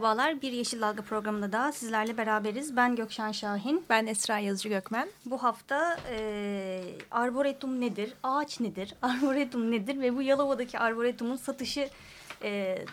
Merhabalar, 0.00 0.42
Bir 0.42 0.52
Yeşil 0.52 0.80
Dalga 0.80 1.02
programında 1.02 1.52
da 1.52 1.72
sizlerle 1.72 2.16
beraberiz. 2.16 2.76
Ben 2.76 2.96
Gökşen 2.96 3.32
Şahin. 3.32 3.84
Ben 3.90 4.06
Esra 4.06 4.38
Yazıcı 4.38 4.68
Gökmen. 4.68 5.08
Bu 5.26 5.42
hafta 5.42 5.98
e, 6.10 6.82
arboretum 7.10 7.80
nedir, 7.80 8.14
ağaç 8.22 8.60
nedir, 8.60 8.94
arboretum 9.02 9.70
nedir 9.70 10.00
ve 10.00 10.16
bu 10.16 10.22
Yalova'daki 10.22 10.78
arboretumun 10.78 11.36
satışına 11.36 11.88
e, 12.42 12.84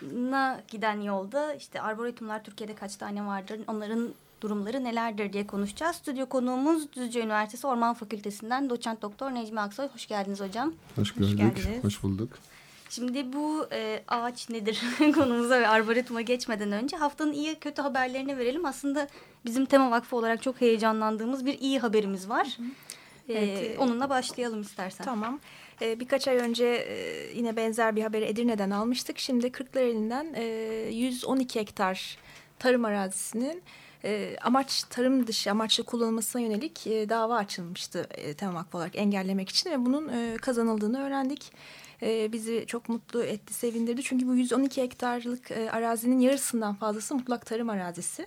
giden 0.68 1.00
yolda 1.00 1.54
işte 1.54 1.80
arboretumlar 1.80 2.44
Türkiye'de 2.44 2.74
kaç 2.74 2.96
tane 2.96 3.26
vardır, 3.26 3.60
onların 3.66 4.08
durumları 4.40 4.84
nelerdir 4.84 5.32
diye 5.32 5.46
konuşacağız. 5.46 5.96
Stüdyo 5.96 6.26
konuğumuz 6.26 6.92
Düzce 6.92 7.20
Üniversitesi 7.20 7.66
Orman 7.66 7.94
Fakültesinden 7.94 8.70
doçent 8.70 9.02
doktor 9.02 9.30
Necmi 9.30 9.60
Aksoy. 9.60 9.88
Hoş 9.88 10.06
geldiniz 10.06 10.40
hocam. 10.40 10.72
Hoş 10.96 11.14
gördük, 11.14 11.30
hoş, 11.30 11.36
geldiniz. 11.36 11.84
hoş 11.84 12.02
bulduk. 12.02 12.38
Şimdi 12.88 13.32
bu 13.32 13.66
e, 13.72 14.02
ağaç 14.08 14.50
nedir 14.50 14.82
konumuza 15.14 15.60
ve 15.60 15.68
arboretuma 15.68 16.20
geçmeden 16.20 16.72
önce 16.72 16.96
haftanın 16.96 17.32
iyi 17.32 17.54
kötü 17.54 17.82
haberlerini 17.82 18.38
verelim. 18.38 18.66
Aslında 18.66 19.08
bizim 19.44 19.64
Tema 19.64 19.90
Vakfı 19.90 20.16
olarak 20.16 20.42
çok 20.42 20.60
heyecanlandığımız 20.60 21.46
bir 21.46 21.58
iyi 21.58 21.78
haberimiz 21.78 22.28
var. 22.28 22.46
Hı 22.56 22.62
hı. 22.62 22.66
E, 23.28 23.38
evet, 23.38 23.76
e, 23.76 23.78
onunla 23.78 24.10
başlayalım 24.10 24.60
istersen. 24.60 25.04
Tamam. 25.04 25.40
Ee, 25.82 26.00
birkaç 26.00 26.28
ay 26.28 26.36
önce 26.36 26.64
e, 26.64 26.96
yine 27.34 27.56
benzer 27.56 27.96
bir 27.96 28.02
haberi 28.02 28.24
Edirne'den 28.24 28.70
almıştık. 28.70 29.18
Şimdi 29.18 29.52
Kırklareli'nden 29.52 30.34
e, 30.36 30.44
112 30.92 31.60
hektar 31.60 32.18
tarım 32.58 32.84
arazisinin 32.84 33.62
e, 34.04 34.36
amaç 34.42 34.82
tarım 34.82 35.26
dışı 35.26 35.50
amaçlı 35.50 35.84
kullanılmasına 35.84 36.42
yönelik 36.42 36.86
e, 36.86 37.08
dava 37.08 37.36
açılmıştı 37.36 38.06
e, 38.10 38.34
Tema 38.34 38.54
Vakfı 38.54 38.78
olarak 38.78 38.96
engellemek 38.96 39.48
için 39.48 39.70
ve 39.70 39.86
bunun 39.86 40.08
e, 40.08 40.36
kazanıldığını 40.36 41.06
öğrendik 41.06 41.52
e, 42.02 42.32
bizi 42.32 42.64
çok 42.66 42.88
mutlu 42.88 43.24
etti, 43.24 43.54
sevindirdi. 43.54 44.02
Çünkü 44.02 44.28
bu 44.28 44.34
112 44.34 44.82
hektarlık 44.82 45.50
e, 45.50 45.70
arazinin 45.70 46.20
yarısından 46.20 46.74
fazlası 46.74 47.14
mutlak 47.14 47.46
tarım 47.46 47.70
arazisi. 47.70 48.26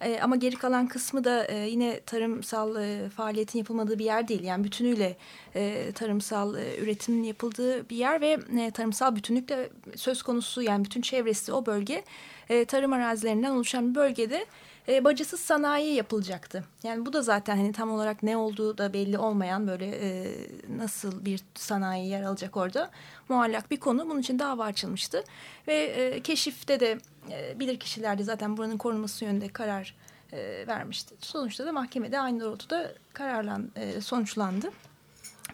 E, 0.00 0.20
ama 0.20 0.36
geri 0.36 0.56
kalan 0.56 0.86
kısmı 0.86 1.24
da 1.24 1.44
e, 1.46 1.56
yine 1.68 2.00
tarımsal 2.00 2.76
e, 2.76 3.08
faaliyetin 3.08 3.58
yapılmadığı 3.58 3.98
bir 3.98 4.04
yer 4.04 4.28
değil. 4.28 4.42
Yani 4.42 4.64
bütünüyle 4.64 5.16
e, 5.54 5.92
tarımsal 5.92 6.54
e, 6.54 6.78
üretimin 6.78 7.22
yapıldığı 7.22 7.90
bir 7.90 7.96
yer 7.96 8.20
ve 8.20 8.38
e, 8.58 8.70
tarımsal 8.70 9.16
bütünlük 9.16 9.48
de 9.48 9.70
söz 9.96 10.22
konusu. 10.22 10.62
Yani 10.62 10.84
bütün 10.84 11.00
çevresi 11.00 11.52
o 11.52 11.66
bölge 11.66 12.04
e, 12.48 12.64
tarım 12.64 12.92
arazilerinden 12.92 13.50
oluşan 13.50 13.90
bir 13.90 13.94
bölgede 13.94 14.46
e, 14.88 15.04
bacasız 15.04 15.40
sanayi 15.40 15.94
yapılacaktı. 15.94 16.64
Yani 16.82 17.06
bu 17.06 17.12
da 17.12 17.22
zaten 17.22 17.56
hani 17.56 17.72
tam 17.72 17.90
olarak 17.90 18.22
ne 18.22 18.36
olduğu 18.36 18.78
da 18.78 18.92
belli 18.92 19.18
olmayan 19.18 19.66
böyle 19.66 19.86
e, 19.86 20.32
nasıl 20.78 21.24
bir 21.24 21.40
sanayi 21.54 22.08
yer 22.08 22.22
alacak 22.22 22.56
orada 22.56 22.90
muallak 23.28 23.70
bir 23.70 23.80
konu. 23.80 24.10
Bunun 24.10 24.20
için 24.20 24.38
dava 24.38 24.64
açılmıştı 24.64 25.24
ve 25.68 25.74
e, 25.74 26.20
keşifte 26.20 26.80
de 26.80 26.98
e, 27.30 27.60
bilir 27.60 27.80
kişiler 27.80 28.18
de 28.18 28.22
zaten 28.22 28.56
buranın 28.56 28.78
korunması 28.78 29.24
yönünde 29.24 29.48
karar 29.48 29.94
e, 30.32 30.66
vermişti. 30.66 31.14
Sonuçta 31.20 31.66
da 31.66 31.72
mahkemede 31.72 32.20
aynı 32.20 32.40
doğrultuda 32.40 32.92
kararlan 33.12 33.70
e, 33.76 34.00
sonuçlandı. 34.00 34.70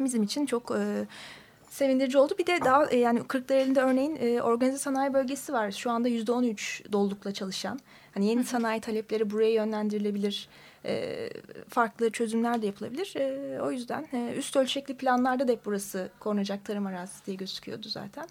Bizim 0.01 0.23
için 0.23 0.47
çok 0.47 0.71
e, 0.71 1.07
sevindirici 1.71 2.19
oldu. 2.19 2.35
Bir 2.39 2.47
de 2.47 2.59
daha 2.65 2.87
e, 2.87 2.97
yani 2.97 3.25
Kırklareli'nde 3.25 3.81
örneğin 3.81 4.17
e, 4.21 4.43
organize 4.43 4.79
sanayi 4.79 5.15
bölgesi 5.15 5.53
var. 5.53 5.71
Şu 5.71 5.91
anda 5.91 6.09
yüzde 6.09 6.33
on 6.33 6.43
üç 6.43 6.83
dolulukla 6.93 7.35
çalışan. 7.35 7.81
Hani 8.15 8.27
yeni 8.27 8.45
sanayi 8.45 8.81
talepleri 8.81 9.31
buraya 9.31 9.51
yönlendirilebilir. 9.51 10.49
E, 10.85 11.29
farklı 11.69 12.11
çözümler 12.11 12.63
de 12.63 12.67
yapılabilir. 12.67 13.17
E, 13.17 13.61
o 13.63 13.71
yüzden 13.71 14.09
e, 14.13 14.35
üst 14.37 14.57
ölçekli 14.57 14.97
planlarda 14.97 15.49
da 15.49 15.53
hep 15.53 15.65
burası 15.65 16.11
korunacak 16.21 16.65
tarım 16.65 16.87
arazisi 16.87 17.27
diye 17.27 17.37
gözüküyordu 17.37 17.89
zaten. 17.89 18.27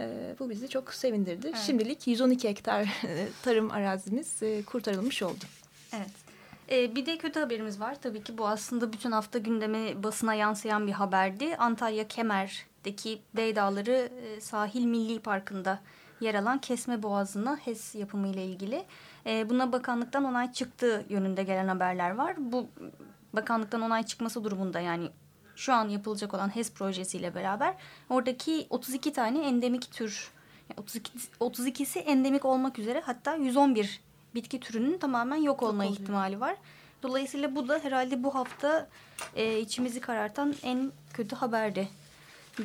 E, 0.00 0.34
bu 0.38 0.50
bizi 0.50 0.68
çok 0.68 0.94
sevindirdi. 0.94 1.46
Evet. 1.46 1.58
Şimdilik 1.66 2.06
112 2.06 2.48
hektar 2.48 2.88
tarım 3.42 3.70
arazimiz 3.70 4.42
e, 4.42 4.62
kurtarılmış 4.62 5.22
oldu. 5.22 5.44
Evet. 5.96 6.23
Ee, 6.70 6.94
bir 6.94 7.06
de 7.06 7.18
kötü 7.18 7.40
haberimiz 7.40 7.80
var. 7.80 7.96
Tabii 8.02 8.22
ki 8.22 8.38
bu 8.38 8.48
aslında 8.48 8.92
bütün 8.92 9.12
hafta 9.12 9.38
gündemi 9.38 10.02
basına 10.02 10.34
yansıyan 10.34 10.86
bir 10.86 10.92
haberdi. 10.92 11.56
Antalya 11.56 12.08
Kemer'deki 12.08 13.22
Bey 13.36 13.56
Dağları 13.56 14.10
e, 14.26 14.40
Sahil 14.40 14.84
Milli 14.84 15.20
Parkı'nda 15.20 15.80
yer 16.20 16.34
alan 16.34 16.58
Kesme 16.58 17.02
Boğazı'na 17.02 17.56
HES 17.56 17.94
yapımı 17.94 18.28
ile 18.28 18.44
ilgili. 18.46 18.84
E, 19.26 19.50
buna 19.50 19.72
bakanlıktan 19.72 20.24
onay 20.24 20.52
çıktığı 20.52 21.04
yönünde 21.08 21.42
gelen 21.42 21.68
haberler 21.68 22.10
var. 22.10 22.34
Bu 22.38 22.68
bakanlıktan 23.32 23.80
onay 23.80 24.02
çıkması 24.02 24.44
durumunda 24.44 24.80
yani 24.80 25.10
şu 25.56 25.72
an 25.72 25.88
yapılacak 25.88 26.34
olan 26.34 26.56
HES 26.56 26.72
projesiyle 26.72 27.34
beraber 27.34 27.74
oradaki 28.10 28.66
32 28.70 29.12
tane 29.12 29.48
endemik 29.48 29.92
tür 29.92 30.30
32, 30.76 31.10
32'si 31.40 31.98
endemik 31.98 32.44
olmak 32.44 32.78
üzere 32.78 33.00
hatta 33.00 33.34
111 33.34 34.00
bitki 34.34 34.60
türünün 34.60 34.98
tamamen 34.98 35.36
yok 35.36 35.62
olma 35.62 35.84
yok 35.84 35.92
ihtimali 35.92 36.40
var. 36.40 36.56
Dolayısıyla 37.02 37.54
bu 37.54 37.68
da 37.68 37.78
herhalde 37.78 38.22
bu 38.22 38.34
hafta 38.34 38.88
e, 39.36 39.58
içimizi 39.58 40.00
karartan 40.00 40.54
en 40.62 40.92
kötü 41.12 41.36
haberdi 41.36 41.88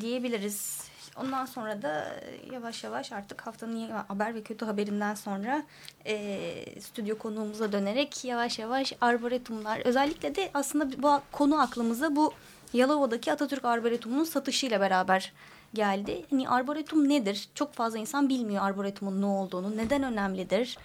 diyebiliriz. 0.02 0.90
Ondan 1.16 1.46
sonra 1.46 1.82
da 1.82 2.06
e, 2.06 2.54
yavaş 2.54 2.84
yavaş 2.84 3.12
artık 3.12 3.42
haftanın 3.42 3.90
haber 3.90 4.36
ve 4.36 4.44
kötü 4.44 4.66
haberinden 4.66 5.16
sonra 5.16 5.64
e, 6.06 6.82
stüdyo 6.82 7.18
konuğumuza 7.18 7.72
dönerek 7.72 8.26
yavaş 8.26 8.60
yavaş 8.60 8.94
arboretumlar 9.02 9.80
özellikle 9.86 10.36
de 10.36 10.52
aslında 10.54 11.04
bu 11.04 11.22
konu 11.32 11.62
aklımıza 11.62 12.16
bu 12.16 12.34
Yalova'daki 12.74 13.32
Atatürk 13.32 13.66
Arboretumu'nun 13.66 14.24
satışıyla 14.24 14.82
beraber 14.82 15.34
geldi. 15.74 16.26
Hani 16.30 16.50
arboretum 16.50 17.10
nedir? 17.10 17.50
Çok 17.56 17.74
fazla 17.74 17.98
insan 17.98 18.30
bilmiyor 18.30 18.64
arboretumun 18.64 19.22
ne 19.22 19.26
olduğunu, 19.26 19.78
neden 19.78 20.04
önemlidir? 20.04 20.78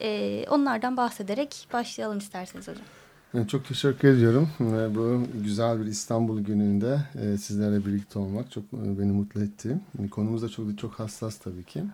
E, 0.00 0.44
onlardan 0.50 0.96
bahsederek 0.96 1.68
başlayalım 1.72 2.18
isterseniz 2.18 2.68
hocam. 2.68 2.84
Çok 3.48 3.64
teşekkür 3.64 4.08
ediyorum. 4.08 4.48
Bu 4.94 5.26
güzel 5.42 5.80
bir 5.80 5.86
İstanbul 5.86 6.40
gününde 6.40 7.00
e, 7.22 7.38
sizlerle 7.38 7.86
birlikte 7.86 8.18
olmak 8.18 8.50
çok 8.50 8.64
e, 8.64 8.98
beni 8.98 9.12
mutlu 9.12 9.42
etti. 9.42 9.78
Konumuz 10.10 10.42
da 10.42 10.48
çok 10.48 10.78
çok 10.78 10.92
hassas 10.94 11.38
tabii 11.38 11.64
ki. 11.64 11.84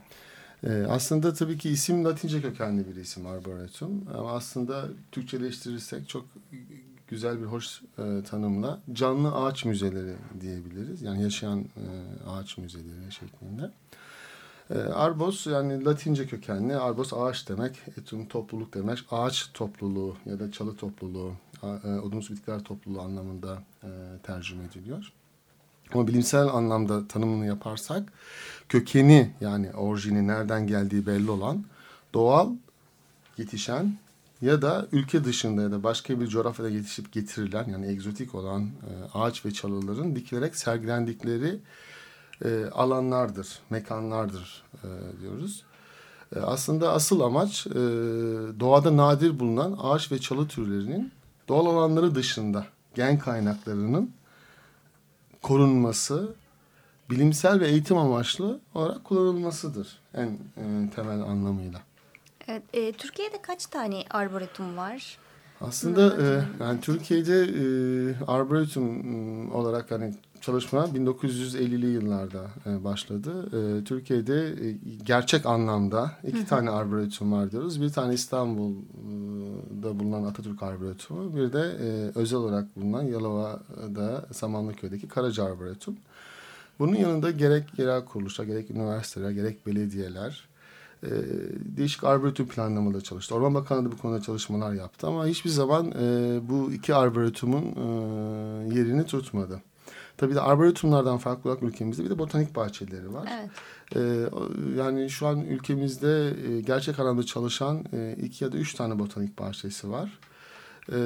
E, 0.65 0.87
aslında 0.89 1.35
tabii 1.35 1.59
ki 1.59 1.71
isim 1.71 2.05
Latince 2.05 2.43
kökenli 2.43 2.89
bir 2.89 2.97
isim 2.97 3.27
Arboretum. 3.27 4.05
Ama 4.19 4.33
aslında 4.33 4.85
Türkçeleştirirsek 5.13 6.09
çok 6.09 6.25
güzel 7.09 7.41
bir 7.41 7.47
hoş 7.47 7.83
tanımla 8.31 8.81
canlı 8.93 9.35
ağaç 9.35 9.65
müzeleri 9.65 10.15
diyebiliriz. 10.41 11.03
Yani 11.03 11.23
yaşayan 11.23 11.65
ağaç 12.29 12.59
müzeleri 12.59 13.13
şeklinde. 13.13 13.71
E, 14.71 14.79
arbos 14.79 15.47
yani 15.47 15.85
Latince 15.85 16.27
kökenli. 16.27 16.77
Arbos 16.77 17.13
ağaç 17.13 17.49
demek. 17.49 17.83
Etum 17.99 18.27
topluluk 18.27 18.75
demek. 18.75 18.99
Ağaç 19.11 19.51
topluluğu 19.55 20.17
ya 20.27 20.41
da 20.41 20.53
çalı 20.53 20.77
topluluğu, 20.77 21.33
e, 21.63 21.89
odunsu 21.89 22.35
bitkiler 22.35 22.61
topluluğu 22.61 23.01
anlamında 23.01 23.63
e, 23.83 23.89
tercüme 24.23 24.65
ediliyor. 24.65 25.13
Ama 25.95 26.07
bilimsel 26.07 26.47
anlamda 26.47 27.09
tanımını 27.09 27.47
yaparsak 27.47 28.13
kökeni 28.69 29.31
yani 29.41 29.73
orijini 29.73 30.27
nereden 30.27 30.67
geldiği 30.67 31.07
belli 31.07 31.31
olan 31.31 31.65
doğal 32.15 32.51
yetişen 33.39 33.99
ya 34.43 34.63
da 34.63 34.87
ülke 34.93 35.25
dışında 35.25 35.63
ya 35.63 35.73
da 35.73 35.83
başka 35.83 36.21
bir 36.21 36.27
coğrafyada 36.27 36.69
yetişip 36.69 37.13
getirilen 37.13 37.69
yani 37.69 37.87
egzotik 37.87 38.35
olan 38.35 38.63
e, 38.63 39.19
ağaç 39.19 39.45
ve 39.45 39.51
çalıların 39.51 40.17
dikilerek 40.17 40.57
sergilendikleri 40.57 41.59
e, 42.45 42.65
alanlardır, 42.75 43.59
mekanlardır 43.71 44.63
e, 44.85 44.89
diyoruz. 45.21 45.65
E, 46.37 46.39
aslında 46.41 46.93
asıl 46.93 47.21
amaç 47.21 47.67
e, 47.67 47.73
doğada 48.61 48.97
nadir 48.97 49.39
bulunan 49.41 49.79
ağaç 49.83 50.13
ve 50.13 50.19
çalı 50.19 50.49
türlerinin 50.49 51.13
doğal 51.49 51.67
alanları 51.67 52.15
dışında 52.15 52.67
gen 52.95 53.19
kaynaklarının 53.19 54.13
korunması, 55.43 56.35
bilimsel 57.11 57.61
ve 57.61 57.69
eğitim 57.69 57.97
amaçlı 57.99 58.61
olarak 58.75 59.05
kullanılmasıdır 59.05 59.99
en 60.15 60.27
e, 60.57 60.91
temel 60.95 61.21
anlamıyla. 61.21 61.81
Evet, 62.49 62.63
e, 62.73 62.93
Türkiye'de 62.93 63.43
kaç 63.43 63.67
tane 63.67 64.05
arboretum 64.11 64.77
var? 64.77 65.19
Aslında 65.61 66.17
e, 66.23 66.45
yani 66.65 66.81
Türkiye'de 66.81 67.43
e, 67.43 67.65
arboretum 68.27 69.55
olarak 69.55 69.91
hani 69.91 70.15
çalışma 70.41 70.85
1950'li 70.85 71.87
yıllarda 71.87 72.51
e, 72.67 72.85
başladı. 72.85 73.47
E, 73.47 73.85
Türkiye'de 73.85 74.47
e, 74.47 74.77
gerçek 75.05 75.47
anlamda 75.47 76.13
iki 76.27 76.47
tane 76.47 76.71
arboretum 76.71 77.33
var 77.33 77.51
diyoruz. 77.51 77.83
Bir 77.83 77.91
tane 77.91 78.15
İstanbul'da 78.15 79.99
bulunan 80.01 80.25
Atatürk 80.25 80.63
Arboretumu, 80.63 81.37
bir 81.37 81.53
de 81.53 81.61
e, 81.61 82.19
özel 82.19 82.39
olarak 82.39 82.77
bulunan 82.77 83.03
Yalova'da 83.03 84.27
Samanlıköy'deki 84.33 85.09
Karaca 85.09 85.45
Arboretum. 85.45 85.97
Bunun 86.79 86.95
yanında 86.95 87.31
gerek 87.31 87.79
yerel 87.79 88.05
kuruluşlar, 88.05 88.45
gerek 88.45 88.71
üniversiteler, 88.71 89.31
gerek 89.31 89.67
belediyeler 89.67 90.48
e, 91.03 91.11
değişik 91.77 92.05
arboretum 92.05 92.49
planlamaları 92.49 93.03
çalıştı. 93.03 93.35
Orman 93.35 93.55
Bakanlığı 93.55 93.85
da 93.85 93.93
bu 93.93 93.99
konuda 93.99 94.23
çalışmalar 94.23 94.73
yaptı 94.73 95.07
ama 95.07 95.27
hiçbir 95.27 95.51
zaman 95.51 95.91
e, 95.91 96.39
bu 96.49 96.73
iki 96.73 96.95
arboretumun 96.95 97.65
e, 97.65 98.75
yerini 98.75 99.07
tutmadı. 99.07 99.63
Tabii 100.17 100.35
de 100.35 100.41
arboretumlardan 100.41 101.19
farklı 101.19 101.51
olarak 101.51 101.63
ülkemizde 101.63 102.05
bir 102.05 102.11
de 102.11 102.19
botanik 102.19 102.57
bahçeleri 102.57 103.15
var. 103.15 103.29
Evet. 103.41 103.51
Ee, 103.97 104.29
yani 104.79 105.11
şu 105.11 105.27
an 105.27 105.41
ülkemizde 105.41 106.35
e, 106.49 106.61
gerçek 106.61 106.99
anlamda 106.99 107.23
çalışan 107.23 107.85
e, 107.93 108.17
iki 108.23 108.45
ya 108.45 108.53
da 108.53 108.57
üç 108.57 108.75
tane 108.75 108.99
botanik 108.99 109.39
bahçesi 109.39 109.91
var. 109.91 110.19
Ee, 110.93 110.97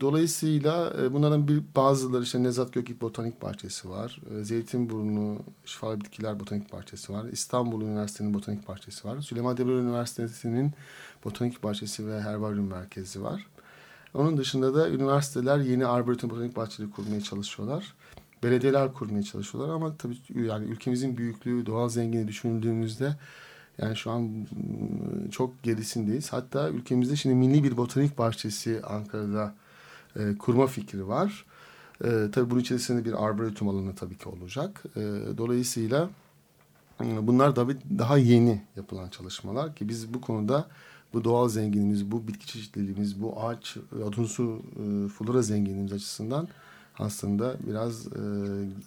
dolayısıyla 0.00 0.92
e, 1.02 1.12
bunların 1.12 1.48
bir 1.48 1.62
bazıları 1.76 2.22
işte 2.22 2.42
Nezat 2.42 2.72
Gökik 2.72 3.00
Botanik 3.00 3.42
Bahçesi 3.42 3.90
var. 3.90 4.20
E, 4.30 4.44
Zeytinburnu 4.44 5.38
Şifalı 5.64 6.00
Bitkiler 6.00 6.40
Botanik 6.40 6.72
Bahçesi 6.72 7.12
var. 7.12 7.24
İstanbul 7.24 7.82
Üniversitesi'nin 7.82 8.34
Botanik 8.34 8.68
Bahçesi 8.68 9.08
var. 9.08 9.20
Süleyman 9.20 9.56
Demirel 9.56 9.78
Üniversitesi'nin 9.78 10.72
Botanik 11.24 11.62
Bahçesi 11.62 12.06
ve 12.06 12.20
Herbaryum 12.20 12.66
Merkezi 12.66 13.22
var. 13.22 13.46
Onun 14.14 14.36
dışında 14.36 14.74
da 14.74 14.90
üniversiteler 14.90 15.58
yeni 15.58 15.86
arboretum 15.86 16.30
botanik 16.30 16.56
bahçeleri 16.56 16.90
kurmaya 16.90 17.20
çalışıyorlar. 17.20 17.94
Belediyeler 18.42 18.92
kurmaya 18.92 19.22
çalışıyorlar 19.22 19.74
ama 19.74 19.96
tabii 19.96 20.16
yani 20.34 20.66
ülkemizin 20.66 21.16
büyüklüğü, 21.16 21.66
doğal 21.66 21.88
zenginliği 21.88 22.28
düşündüğümüzde 22.28 23.16
yani 23.78 23.96
şu 23.96 24.10
an 24.10 24.46
çok 25.30 25.62
gerisindeyiz. 25.62 26.32
Hatta 26.32 26.70
ülkemizde 26.70 27.16
şimdi 27.16 27.34
milli 27.34 27.64
bir 27.64 27.76
botanik 27.76 28.18
bahçesi 28.18 28.82
Ankara'da 28.82 29.54
e, 30.16 30.38
kurma 30.38 30.66
fikri 30.66 31.08
var. 31.08 31.44
E, 32.04 32.30
tabii 32.32 32.50
bunun 32.50 32.60
içerisinde 32.60 33.04
bir 33.04 33.24
arboretum 33.24 33.68
alanı 33.68 33.94
tabii 33.94 34.18
ki 34.18 34.28
olacak. 34.28 34.82
E, 34.96 35.00
dolayısıyla 35.38 36.10
bunlar 37.00 37.56
da 37.56 37.68
daha 37.98 38.18
yeni 38.18 38.62
yapılan 38.76 39.08
çalışmalar 39.08 39.74
ki 39.74 39.88
biz 39.88 40.14
bu 40.14 40.20
konuda 40.20 40.68
bu 41.12 41.24
doğal 41.24 41.48
zenginliğimiz, 41.48 42.10
bu 42.10 42.28
bitki 42.28 42.46
çeşitliliğimiz, 42.46 43.22
bu 43.22 43.40
ağaç, 43.42 43.76
odunsu 44.04 44.62
e, 44.72 45.08
flora 45.08 45.42
zenginliğimiz 45.42 45.92
açısından 45.92 46.48
aslında 46.98 47.56
biraz 47.66 48.06
e, 48.06 48.20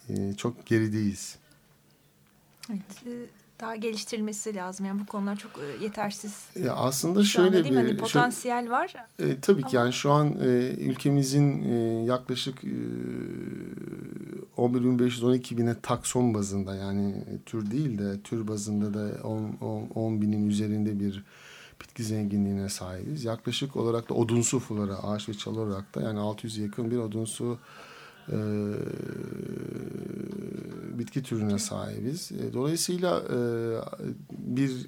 e, 0.10 0.33
çok 0.33 0.66
gerideyiz. 0.66 1.38
Evet, 2.69 3.04
e, 3.06 3.12
daha 3.59 3.75
geliştirilmesi 3.75 4.56
lazım. 4.56 4.86
Yani 4.86 5.00
bu 5.00 5.06
konular 5.06 5.36
çok 5.36 5.51
e, 5.51 5.83
yetersiz. 5.83 6.45
Ya 6.63 6.75
aslında 6.75 7.24
şu 7.24 7.30
şöyle 7.30 7.63
bir 7.63 7.75
hani 7.75 7.98
potansiyel 7.98 8.59
şöyle, 8.59 8.71
var. 8.71 8.95
E, 9.19 9.39
tabii 9.39 9.63
ki 9.63 9.75
yani 9.75 9.94
şu 9.94 10.12
an 10.12 10.27
e, 10.42 10.75
ülkemizin 10.77 11.63
e, 11.63 12.06
yaklaşık 12.06 12.63
e, 12.63 12.68
11.512 14.57 15.57
bine 15.57 15.75
takson 15.81 16.33
bazında 16.33 16.75
yani 16.75 17.15
tür 17.45 17.71
değil 17.71 17.98
de 17.98 18.21
tür 18.21 18.48
bazında 18.48 18.94
da 18.94 19.24
10, 19.24 19.57
10, 19.62 19.88
10 19.95 20.21
binin 20.21 20.50
üzerinde 20.50 21.00
bir 21.00 21.24
bitki 21.81 22.04
zenginliğine 22.04 22.69
sahibiz. 22.69 23.25
Yaklaşık 23.25 23.75
olarak 23.75 24.09
da 24.09 24.13
odunsu 24.13 24.59
fulara, 24.59 25.04
ağaç 25.04 25.30
ve 25.30 25.33
çalı 25.33 25.59
olarak 25.59 25.95
da 25.95 26.01
yani 26.01 26.19
600 26.19 26.57
yakın 26.57 26.92
bir 26.92 26.98
odunsu 26.98 27.59
e, 28.31 28.38
bitki 31.00 31.24
türüne 31.24 31.59
sahibiz. 31.59 32.31
E, 32.31 32.53
dolayısıyla 32.53 33.19
e, 33.19 33.38
bir 34.31 34.88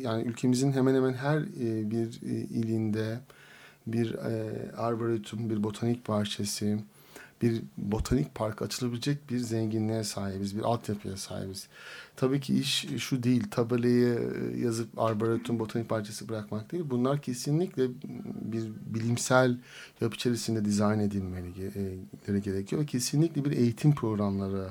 yani 0.00 0.22
ülkemizin 0.22 0.72
hemen 0.72 0.94
hemen 0.94 1.12
her 1.12 1.38
e, 1.38 1.90
bir 1.90 2.20
e, 2.22 2.34
ilinde 2.34 3.20
bir 3.86 4.14
e, 4.14 4.72
arboretum, 4.72 5.50
bir 5.50 5.62
botanik 5.62 6.08
bahçesi, 6.08 6.78
bir 7.42 7.62
botanik 7.76 8.34
park 8.34 8.62
açılabilecek 8.62 9.30
bir 9.30 9.38
zenginliğe 9.38 10.04
sahibiz, 10.04 10.56
bir 10.56 10.62
altyapıya 10.62 11.16
sahibiz. 11.16 11.68
Tabii 12.16 12.40
ki 12.40 12.58
iş 12.58 12.86
şu 12.98 13.22
değil, 13.22 13.50
tabelayı 13.50 14.18
yazıp 14.56 14.98
arboretum 14.98 15.58
botanik 15.58 15.90
bahçesi 15.90 16.28
bırakmak 16.28 16.72
değil. 16.72 16.84
Bunlar 16.90 17.22
kesinlikle 17.22 17.88
bir 18.42 18.64
bilimsel 18.86 19.58
yapı 20.00 20.14
içerisinde 20.14 20.64
dizayn 20.64 20.98
edilmeleri 20.98 22.42
gerekiyor 22.42 22.82
ve 22.82 22.86
kesinlikle 22.86 23.44
bir 23.44 23.52
eğitim 23.52 23.94
programları 23.94 24.68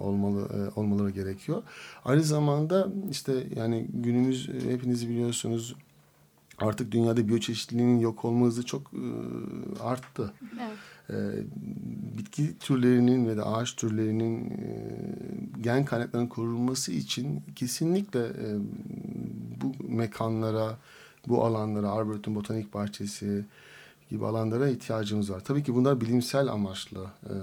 olmalı 0.00 0.72
olmaları 0.76 1.10
gerekiyor. 1.10 1.62
Aynı 2.04 2.22
zamanda 2.22 2.88
işte 3.10 3.46
yani 3.56 3.86
günümüz 3.94 4.48
hepiniz 4.68 5.08
biliyorsunuz 5.08 5.76
artık 6.58 6.92
dünyada 6.92 7.28
biyoçeşitliliğin 7.28 7.98
yok 7.98 8.24
olma 8.24 8.46
hızı 8.46 8.66
çok 8.66 8.90
arttı. 9.80 10.32
Evet 10.54 10.78
e, 11.10 11.14
bitki 12.18 12.58
türlerinin 12.58 13.28
ve 13.28 13.36
de 13.36 13.42
ağaç 13.42 13.76
türlerinin 13.76 14.50
e, 14.50 15.60
gen 15.60 15.84
kaynaklarının 15.84 16.28
korunması 16.28 16.92
için 16.92 17.42
kesinlikle 17.56 18.20
e, 18.26 18.46
bu 19.60 19.72
mekanlara, 19.88 20.78
bu 21.28 21.44
alanlara, 21.44 21.90
Arboretum 21.90 22.34
Botanik 22.34 22.74
Bahçesi 22.74 23.44
gibi 24.10 24.26
alanlara 24.26 24.68
ihtiyacımız 24.68 25.30
var. 25.30 25.40
Tabii 25.44 25.62
ki 25.62 25.74
bunlar 25.74 26.00
bilimsel 26.00 26.48
amaçlı 26.48 27.06
e, 27.24 27.34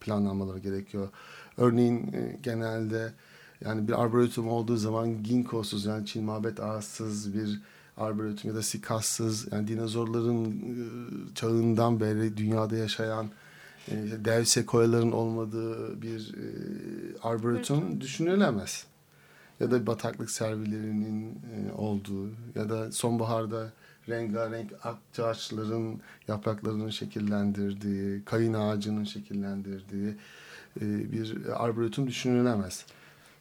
planlanmaları 0.00 0.58
gerekiyor. 0.58 1.08
Örneğin 1.56 2.12
e, 2.12 2.38
genelde 2.42 3.12
yani 3.64 3.88
bir 3.88 4.02
arboretum 4.02 4.48
olduğu 4.48 4.76
zaman 4.76 5.22
ginkgosuz 5.22 5.84
yani 5.84 6.06
Çin 6.06 6.24
mabet 6.24 6.60
ağaçsız 6.60 7.34
bir 7.34 7.60
arboretum 7.96 8.50
ya 8.50 8.56
da 8.56 8.62
sikassız 8.62 9.52
yani 9.52 9.68
dinozorların 9.68 10.44
ıı, 10.44 11.34
çağından 11.34 12.00
beri 12.00 12.36
dünyada 12.36 12.76
yaşayan 12.76 13.30
e, 13.88 13.94
dev 14.24 14.44
sekoyaların 14.44 15.12
olmadığı 15.12 16.02
bir 16.02 16.34
e, 16.34 16.46
arboretum 17.22 18.00
düşünülemez. 18.00 18.86
Ya 19.60 19.70
da 19.70 19.86
bataklık 19.86 20.30
servilerinin 20.30 21.30
e, 21.30 21.72
olduğu 21.72 22.30
ya 22.54 22.68
da 22.68 22.92
sonbaharda 22.92 23.72
rengarenk 24.08 24.72
akçaağaçların 24.82 26.00
yapraklarının 26.28 26.90
şekillendirdiği, 26.90 28.24
kayın 28.24 28.54
ağacının 28.54 29.04
şekillendirdiği 29.04 30.14
bir 30.80 31.36
arboretum 31.64 32.06
düşünülemez. 32.06 32.86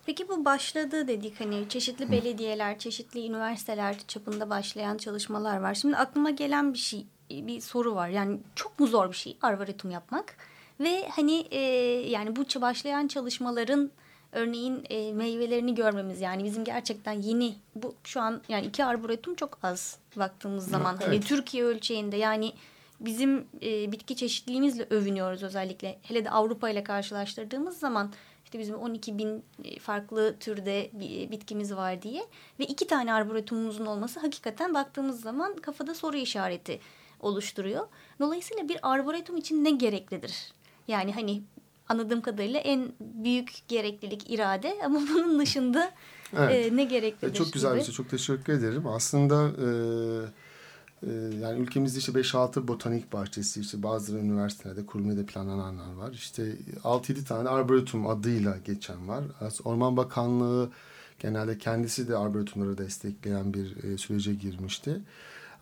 Peki 0.05 0.29
bu 0.29 0.45
başladı 0.45 1.07
dedik 1.07 1.39
hani 1.39 1.69
çeşitli 1.69 2.11
belediyeler, 2.11 2.79
çeşitli 2.79 3.27
üniversiteler 3.27 3.95
çapında 4.07 4.49
başlayan 4.49 4.97
çalışmalar 4.97 5.57
var. 5.57 5.73
Şimdi 5.73 5.97
aklıma 5.97 6.29
gelen 6.29 6.73
bir 6.73 6.77
şey, 6.77 7.05
bir 7.29 7.61
soru 7.61 7.95
var. 7.95 8.09
Yani 8.09 8.39
çok 8.55 8.79
mu 8.79 8.87
zor 8.87 9.09
bir 9.09 9.15
şey 9.15 9.37
arboretum 9.41 9.91
yapmak? 9.91 10.37
Ve 10.79 11.09
hani 11.09 11.47
e, 11.51 11.59
yani 12.09 12.35
bu 12.35 12.61
başlayan 12.61 13.07
çalışmaların 13.07 13.91
örneğin 14.31 14.83
e, 14.89 15.13
meyvelerini 15.13 15.75
görmemiz 15.75 16.21
yani 16.21 16.43
bizim 16.43 16.63
gerçekten 16.63 17.11
yeni 17.11 17.55
bu 17.75 17.95
şu 18.03 18.21
an 18.21 18.41
yani 18.49 18.65
iki 18.65 18.85
arboretum 18.85 19.35
çok 19.35 19.57
az 19.63 19.97
baktığımız 20.15 20.67
zaman 20.67 20.85
hani 20.85 21.03
evet. 21.03 21.07
hani 21.07 21.21
Türkiye 21.21 21.63
ölçeğinde 21.63 22.17
yani 22.17 22.53
bizim 22.99 23.47
e, 23.61 23.91
bitki 23.91 24.15
çeşitliliğimizle 24.15 24.87
övünüyoruz 24.89 25.43
özellikle 25.43 25.99
hele 26.03 26.25
de 26.25 26.29
Avrupa 26.29 26.69
ile 26.69 26.83
karşılaştırdığımız 26.83 27.79
zaman 27.79 28.11
işte 28.55 28.59
bizim 28.59 28.75
12 28.75 29.17
bin 29.17 29.43
e, 29.63 29.79
farklı 29.79 30.35
türde 30.39 30.89
bir 30.93 31.31
bitkimiz 31.31 31.75
var 31.75 32.01
diye. 32.01 32.25
Ve 32.59 32.65
iki 32.65 32.87
tane 32.87 33.13
arboretumumuzun 33.13 33.85
olması 33.85 34.19
hakikaten 34.19 34.73
baktığımız 34.73 35.21
zaman 35.21 35.55
kafada 35.55 35.95
soru 35.95 36.17
işareti 36.17 36.79
oluşturuyor. 37.19 37.87
Dolayısıyla 38.19 38.69
bir 38.69 38.77
arboretum 38.81 39.37
için 39.37 39.63
ne 39.63 39.71
gereklidir? 39.71 40.53
Yani 40.87 41.13
hani 41.13 41.41
anladığım 41.89 42.21
kadarıyla 42.21 42.59
en 42.59 42.91
büyük 42.99 43.53
gereklilik 43.67 44.31
irade 44.31 44.77
ama 44.85 44.99
bunun 44.99 45.39
dışında 45.39 45.91
evet. 46.37 46.71
e, 46.71 46.75
ne 46.75 46.83
gereklidir? 46.83 47.33
Çok 47.33 47.53
güzel 47.53 47.75
bir 47.75 47.83
şey. 47.83 47.93
Çok 47.93 48.09
teşekkür 48.09 48.53
ederim. 48.53 48.87
Aslında... 48.87 49.47
E 49.47 50.44
yani 51.41 51.59
ülkemizde 51.59 51.99
işte 51.99 52.11
5-6 52.11 52.67
botanik 52.67 53.13
bahçesi 53.13 53.61
işte 53.61 53.83
bazı 53.83 54.17
üniversitelerde 54.17 54.85
kurulmaya 54.85 55.25
planlananlar 55.25 55.93
var. 55.93 56.11
İşte 56.11 56.55
6-7 56.83 57.23
tane 57.25 57.49
arboretum 57.49 58.07
adıyla 58.07 58.57
geçen 58.65 59.07
var. 59.07 59.23
Orman 59.63 59.97
Bakanlığı 59.97 60.69
genelde 61.19 61.57
kendisi 61.57 62.07
de 62.07 62.17
arboretumları 62.17 62.77
destekleyen 62.77 63.53
bir 63.53 63.83
e, 63.83 63.97
sürece 63.97 64.33
girmişti. 64.33 65.01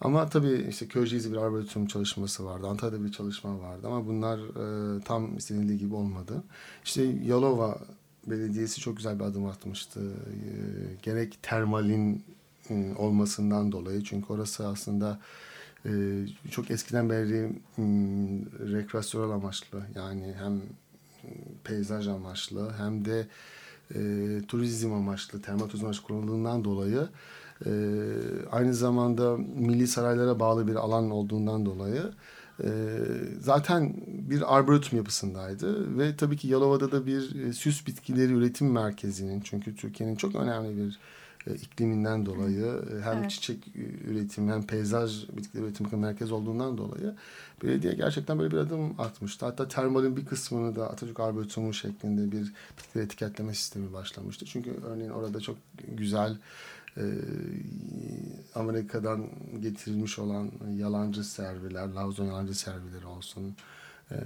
Ama 0.01 0.29
tabii 0.29 0.67
işte 0.69 0.87
Köyceğiz'de 0.87 1.31
bir 1.31 1.37
arboretum 1.37 1.87
çalışması 1.87 2.45
vardı. 2.45 2.67
Antalya'da 2.67 3.05
bir 3.05 3.11
çalışma 3.11 3.59
vardı 3.59 3.87
ama 3.87 4.07
bunlar 4.07 4.39
e, 4.39 5.01
tam 5.01 5.37
istenildiği 5.37 5.79
gibi 5.79 5.95
olmadı. 5.95 6.43
İşte 6.85 7.03
Yalova 7.03 7.79
Belediyesi 8.27 8.81
çok 8.81 8.97
güzel 8.97 9.19
bir 9.19 9.23
adım 9.23 9.45
atmıştı. 9.45 9.99
E, 9.99 10.35
gerek 11.01 11.39
termalin 11.41 12.23
olmasından 12.97 13.71
dolayı. 13.71 14.03
Çünkü 14.03 14.33
orası 14.33 14.67
aslında 14.67 15.19
e, 15.85 15.91
çok 16.51 16.71
eskiden 16.71 17.09
beri 17.09 17.51
rekreasyonel 18.73 19.29
amaçlı 19.29 19.81
yani 19.95 20.33
hem 20.39 20.61
peyzaj 21.63 22.07
amaçlı 22.07 22.73
hem 22.77 23.05
de 23.05 23.27
e, 23.95 23.99
turizm 24.47 24.93
amaçlı, 24.93 25.41
termal 25.41 25.67
turizm 25.67 25.85
amaçlı 25.85 26.03
kullanıldığından 26.03 26.63
dolayı 26.63 27.07
e, 27.65 27.71
aynı 28.51 28.73
zamanda 28.73 29.37
milli 29.37 29.87
saraylara 29.87 30.39
bağlı 30.39 30.67
bir 30.67 30.75
alan 30.75 31.11
olduğundan 31.11 31.65
dolayı 31.65 32.11
e, 32.63 32.69
zaten 33.39 33.93
bir 34.07 34.55
arboretum 34.55 34.97
yapısındaydı 34.97 35.97
ve 35.97 36.15
tabii 36.15 36.37
ki 36.37 36.47
Yalova'da 36.47 36.91
da 36.91 37.05
bir 37.05 37.45
e, 37.45 37.53
süs 37.53 37.87
bitkileri 37.87 38.33
üretim 38.33 38.71
merkezinin 38.71 39.41
çünkü 39.41 39.75
Türkiye'nin 39.75 40.15
çok 40.15 40.35
önemli 40.35 40.77
bir 40.77 40.89
e, 40.89 40.99
ikliminden 41.45 42.25
dolayı 42.25 42.65
e, 42.65 43.01
hem 43.01 43.17
Evet. 43.17 43.31
çiçek 43.31 43.67
üretim 44.07 44.49
hem 44.49 44.63
peyzaj 44.63 45.27
bitkileri 45.29 45.65
üretim 45.65 45.99
merkez 45.99 46.31
olduğundan 46.31 46.77
dolayı 46.77 47.15
belediye 47.63 47.93
gerçekten 47.93 48.39
böyle 48.39 48.51
bir 48.51 48.57
adım 48.57 49.01
atmıştı. 49.01 49.45
Hatta 49.45 49.67
termalin 49.67 50.17
bir 50.17 50.25
kısmını 50.25 50.75
da 50.75 50.89
Atatürk 50.89 51.19
Arboretumu 51.19 51.73
şeklinde 51.73 52.31
bir 52.31 52.53
bitkileri 52.77 53.05
etiketleme 53.05 53.53
sistemi 53.53 53.93
başlamıştı. 53.93 54.45
Çünkü 54.45 54.71
örneğin 54.85 55.09
orada 55.09 55.39
çok 55.39 55.57
güzel 55.97 56.37
e, 56.97 57.03
Amerika'dan 58.55 59.29
getirilmiş 59.61 60.19
olan 60.19 60.51
yalancı 60.77 61.23
serviler, 61.23 61.87
Lavzon 61.87 62.25
yalancı 62.25 62.53
servileri 62.53 63.05
olsun. 63.05 63.55
E, 64.13 64.17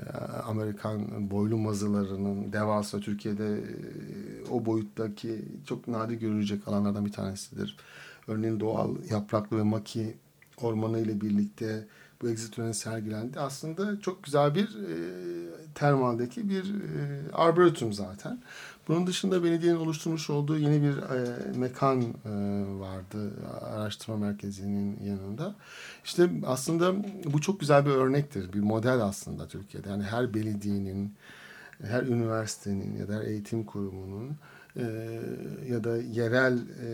Amerikan 0.46 1.32
boylu 1.32 1.58
mazılarının 1.58 2.54
devasa 2.54 3.00
Türkiye'de 3.00 3.58
e, 3.58 3.64
o 4.52 4.66
boyuttaki 4.66 5.46
çok 5.66 5.88
nadir 5.88 6.16
görülecek 6.16 6.68
alanlardan 6.68 7.06
bir 7.06 7.12
tanesidir. 7.12 7.78
Örneğin 8.28 8.60
doğal 8.60 8.96
yapraklı 9.10 9.58
ve 9.58 9.64
maki 9.64 10.18
ormanı 10.62 11.00
ile 11.00 11.22
birlikte 11.22 11.88
bu 12.22 12.30
egzitüren 12.30 12.72
sergilendi. 12.72 13.40
Aslında 13.40 14.00
çok 14.00 14.24
güzel 14.24 14.56
bir 14.56 14.66
e, 14.66 14.98
termaldeki 15.76 16.50
bir 16.50 16.64
e, 16.64 17.32
arboretum 17.34 17.94
zaten. 17.94 18.42
Bunun 18.88 19.08
dışında 19.08 19.44
belediyenin 19.44 19.80
oluşturmuş 19.80 20.30
olduğu 20.30 20.58
yeni 20.58 20.82
bir 20.82 20.98
e, 20.98 21.52
mekan 21.58 22.02
e, 22.02 22.06
vardı 22.80 23.34
araştırma 23.62 24.18
merkezinin 24.18 25.00
yanında. 25.04 25.56
İşte 26.06 26.30
aslında 26.46 26.96
bu 27.26 27.42
çok 27.42 27.60
güzel 27.60 27.86
bir 27.86 27.92
örnektir, 27.92 28.54
bir 28.54 28.60
model 28.60 29.02
aslında 29.02 29.48
Türkiye'de. 29.48 29.90
Yani 29.90 30.04
her 30.04 30.34
belediyenin, 30.34 31.14
her 31.84 32.04
üniversitenin 32.04 32.98
ya 32.98 33.08
da 33.08 33.14
her 33.14 33.22
eğitim 33.22 33.64
kurumunun 33.64 34.38
e, 34.78 34.84
ya 35.70 35.84
da 35.84 35.98
yerel 35.98 36.58
e, 36.58 36.90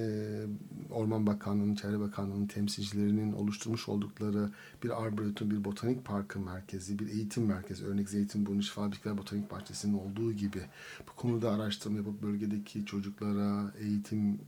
Orman 0.92 1.28
Bakanlığı'nın, 1.28 1.76
Çevre 1.76 2.00
Bakanlığı'nın 2.00 2.48
temsilcilerinin 2.48 3.34
oluşturmuş 3.34 3.90
oldukları 3.90 4.50
bir 4.84 5.04
arboretum, 5.04 5.52
bir 5.52 5.64
botanik 5.64 6.06
parkı 6.06 6.40
merkezi, 6.40 7.00
bir 7.00 7.10
eğitim 7.10 7.46
merkezi, 7.46 7.86
örnek 7.86 8.10
Zeytinburnu 8.10 8.64
Şifa 8.64 8.92
Bitkiler 8.92 9.18
Botanik 9.18 9.52
Bahçesi'nin 9.52 9.94
olduğu 9.94 10.34
gibi 10.34 10.62
bu 11.08 11.22
konuda 11.22 11.52
araştırma 11.52 11.98
yapıp 11.98 12.22
bölgedeki 12.22 12.86
çocuklara 12.86 13.74
eğitim 13.80 14.40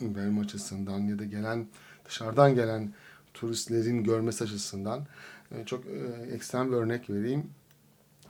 verme 0.00 0.40
açısından 0.40 1.00
ya 1.00 1.18
da 1.18 1.24
gelen 1.24 1.66
dışarıdan 2.04 2.54
gelen 2.54 2.92
turistlerin 3.34 4.04
görmesi 4.04 4.44
açısından 4.44 5.06
e, 5.52 5.64
çok 5.66 5.86
e, 5.86 6.26
ekstrem 6.32 6.72
bir 6.72 6.76
örnek 6.76 7.10
vereyim. 7.10 7.50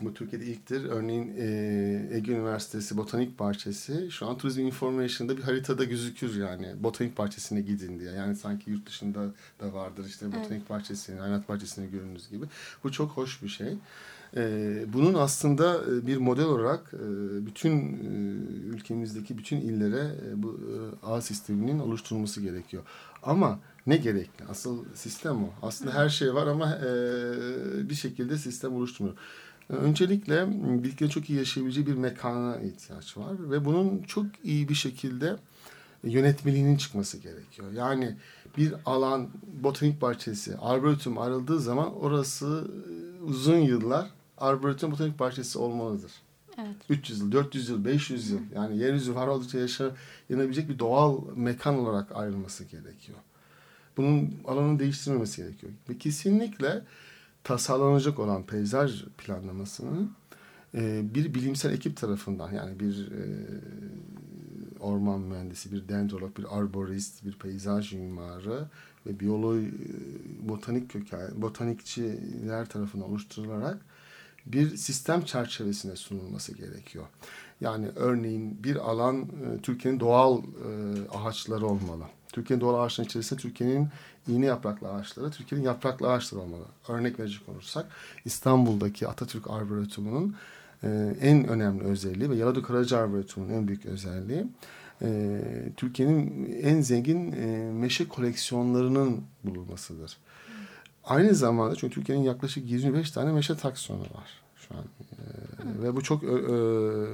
Bu 0.00 0.14
Türkiye'de 0.14 0.46
ilktir. 0.46 0.84
Örneğin 0.84 1.34
e, 1.38 2.16
Ege 2.16 2.32
Üniversitesi 2.32 2.96
Botanik 2.96 3.38
Bahçesi 3.38 4.10
şu 4.10 4.26
an 4.26 4.38
Tourism 4.38 4.60
Information'da 4.60 5.36
bir 5.36 5.42
haritada 5.42 5.84
gözükür 5.84 6.36
yani. 6.36 6.66
Botanik 6.80 7.18
Bahçesi'ne 7.18 7.60
gidin 7.60 8.00
diye. 8.00 8.12
Yani 8.12 8.36
sanki 8.36 8.70
yurt 8.70 8.86
dışında 8.86 9.20
da 9.60 9.72
vardır 9.72 10.04
işte 10.06 10.26
Botanik 10.32 10.70
Bahçesi'ni, 10.70 11.20
Hayvanat 11.20 11.48
Bahçesi'ni 11.48 11.90
gördüğünüz 11.90 12.30
gibi. 12.30 12.46
Bu 12.84 12.92
çok 12.92 13.10
hoş 13.10 13.42
bir 13.42 13.48
şey. 13.48 13.76
E, 14.36 14.84
bunun 14.92 15.14
aslında 15.14 15.80
bir 16.06 16.16
model 16.16 16.44
olarak 16.44 16.94
e, 16.94 17.06
bütün 17.46 17.72
e, 17.72 18.08
ülkemizdeki 18.66 19.38
bütün 19.38 19.56
illere 19.56 20.14
e, 20.28 20.42
bu 20.42 20.60
e, 20.60 21.06
ağ 21.06 21.20
sisteminin 21.20 21.78
oluşturulması 21.78 22.40
gerekiyor. 22.40 22.82
Ama 23.22 23.58
ne 23.86 23.96
gerekli? 23.96 24.44
Asıl 24.44 24.84
sistem 24.94 25.44
o. 25.44 25.48
Aslında 25.62 25.94
her 25.94 26.08
şey 26.08 26.34
var 26.34 26.46
ama 26.46 26.76
e, 26.76 27.88
bir 27.88 27.94
şekilde 27.94 28.38
sistem 28.38 28.74
oluşturmuyor. 28.74 29.16
Öncelikle 29.70 30.46
bitkilerin 30.84 31.10
çok 31.10 31.30
iyi 31.30 31.38
yaşayabileceği 31.38 31.86
bir 31.86 31.94
mekana 31.94 32.56
ihtiyaç 32.60 33.16
var 33.16 33.50
ve 33.50 33.64
bunun 33.64 34.02
çok 34.02 34.26
iyi 34.44 34.68
bir 34.68 34.74
şekilde 34.74 35.36
yönetmeliğinin 36.04 36.76
çıkması 36.76 37.18
gerekiyor. 37.18 37.72
Yani 37.72 38.16
bir 38.56 38.74
alan 38.86 39.28
botanik 39.62 40.02
bahçesi, 40.02 40.56
arboretum 40.56 41.18
ayrıldığı 41.18 41.60
zaman 41.60 41.94
orası 41.94 42.70
e, 43.20 43.22
uzun 43.22 43.58
yıllar 43.58 44.10
arboretum 44.38 44.92
botanik 44.92 45.18
bahçesi 45.18 45.58
olmalıdır. 45.58 46.12
Evet. 46.58 46.76
300 46.88 47.20
yıl, 47.20 47.32
400 47.32 47.68
yıl, 47.68 47.84
500 47.84 48.30
yıl 48.30 48.40
yani 48.54 48.78
yeryüzü 48.78 49.14
var 49.14 49.26
oldukça 49.26 49.58
yaşanabilecek 49.58 50.68
bir 50.68 50.78
doğal 50.78 51.20
mekan 51.36 51.78
olarak 51.78 52.16
ayrılması 52.16 52.64
gerekiyor. 52.64 53.18
Bunun 53.96 54.34
alanını 54.46 54.78
değiştirmemesi 54.78 55.42
gerekiyor. 55.42 55.72
Ve 55.88 55.98
kesinlikle 55.98 56.82
tasarlanacak 57.44 58.18
olan 58.18 58.46
peyzaj 58.46 59.04
planlamasının 59.18 60.12
e, 60.74 61.14
bir 61.14 61.34
bilimsel 61.34 61.72
ekip 61.72 61.96
tarafından 61.96 62.52
yani 62.52 62.80
bir 62.80 63.12
e, 63.12 63.22
orman 64.80 65.20
mühendisi, 65.20 65.72
bir 65.72 65.88
dendrolog, 65.88 66.38
bir 66.38 66.58
arborist, 66.58 67.24
bir 67.24 67.32
peyzaj 67.32 67.92
mimarı 67.92 68.64
ve 69.06 69.20
biyolog, 69.20 69.62
e, 69.64 69.68
botanik 70.48 70.90
köken, 70.90 71.20
botanikçiler 71.36 72.68
tarafından 72.68 73.08
oluşturularak 73.08 73.80
bir 74.46 74.76
sistem 74.76 75.24
çerçevesine 75.24 75.96
sunulması 75.96 76.54
gerekiyor. 76.54 77.04
Yani 77.60 77.88
örneğin 77.96 78.64
bir 78.64 78.76
alan 78.76 79.22
e, 79.22 79.62
Türkiye'nin 79.62 80.00
doğal 80.00 80.38
e, 80.38 80.42
ağaçları 81.10 81.66
olmalı. 81.66 82.04
Türkiye'nin 82.32 82.60
doğal 82.60 82.84
ağaçların 82.84 83.08
içerisinde 83.08 83.40
Türkiye'nin 83.40 83.88
iğne 84.28 84.46
yapraklı 84.46 84.88
ağaçları, 84.88 85.30
Türkiye'nin 85.30 85.66
yapraklı 85.66 86.12
ağaçları 86.12 86.42
olmalı. 86.42 86.64
Örnek 86.88 87.20
verecek 87.20 87.48
olursak 87.48 87.86
İstanbul'daki 88.24 89.08
Atatürk 89.08 89.50
Arboretumu'nun 89.50 90.36
e, 90.82 90.88
en 91.20 91.48
önemli 91.48 91.84
özelliği 91.84 92.30
ve 92.30 92.36
Yalada 92.36 92.62
Karaca 92.62 92.98
Arboretumu'nun 92.98 93.52
en 93.52 93.68
büyük 93.68 93.86
özelliği 93.86 94.46
e, 95.02 95.40
Türkiye'nin 95.76 96.52
en 96.62 96.80
zengin 96.80 97.32
e, 97.32 97.72
meşe 97.72 98.08
koleksiyonlarının 98.08 99.20
bulunmasıdır. 99.44 100.16
Aynı 101.04 101.34
zamanda 101.34 101.76
çünkü 101.76 101.94
Türkiye'nin 101.94 102.24
yaklaşık 102.24 102.70
25 102.70 103.10
tane 103.10 103.32
meşe 103.32 103.56
taksonu 103.56 104.00
var 104.00 104.42
şu 104.56 104.74
an. 104.74 104.84
E, 104.84 105.82
ve 105.82 105.96
bu 105.96 106.02
çok 106.02 106.24
ö, 106.24 106.36
ö, 106.36 107.08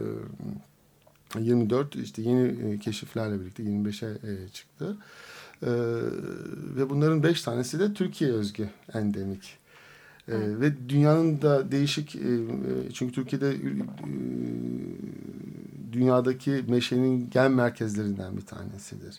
24 1.38 1.96
işte 1.96 2.22
yeni 2.22 2.72
e, 2.72 2.78
keşiflerle 2.78 3.40
birlikte 3.40 3.62
25'e 3.62 4.32
e, 4.32 4.48
çıktı. 4.48 4.96
E, 5.62 5.70
ve 6.76 6.90
bunların 6.90 7.22
5 7.22 7.42
tanesi 7.42 7.78
de 7.78 7.94
Türkiye 7.94 8.32
özgü 8.32 8.70
endemik. 8.94 9.58
E, 10.28 10.34
ve 10.60 10.88
dünyanın 10.88 11.42
da 11.42 11.72
değişik 11.72 12.16
e, 12.16 12.38
çünkü 12.92 13.14
Türkiye'de 13.14 13.50
e, 13.50 13.70
dünyadaki 15.92 16.64
meşenin 16.68 17.30
gen 17.30 17.52
merkezlerinden 17.52 18.36
bir 18.36 18.42
tanesidir. 18.42 19.18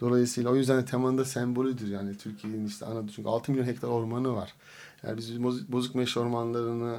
Dolayısıyla 0.00 0.50
o 0.50 0.56
yüzden 0.56 0.80
de 0.80 0.84
temanın 0.84 1.18
da 1.18 1.24
sembolüdür 1.24 1.88
yani 1.88 2.16
Türkiye'nin 2.16 2.66
işte 2.66 2.86
ana 2.86 3.08
çünkü 3.16 3.28
6 3.28 3.52
milyon 3.52 3.66
hektar 3.66 3.88
ormanı 3.88 4.34
var. 4.34 4.54
Yani 5.02 5.18
biz 5.18 5.42
bozuk 5.72 5.94
meşe 5.94 6.20
ormanlarını 6.20 6.96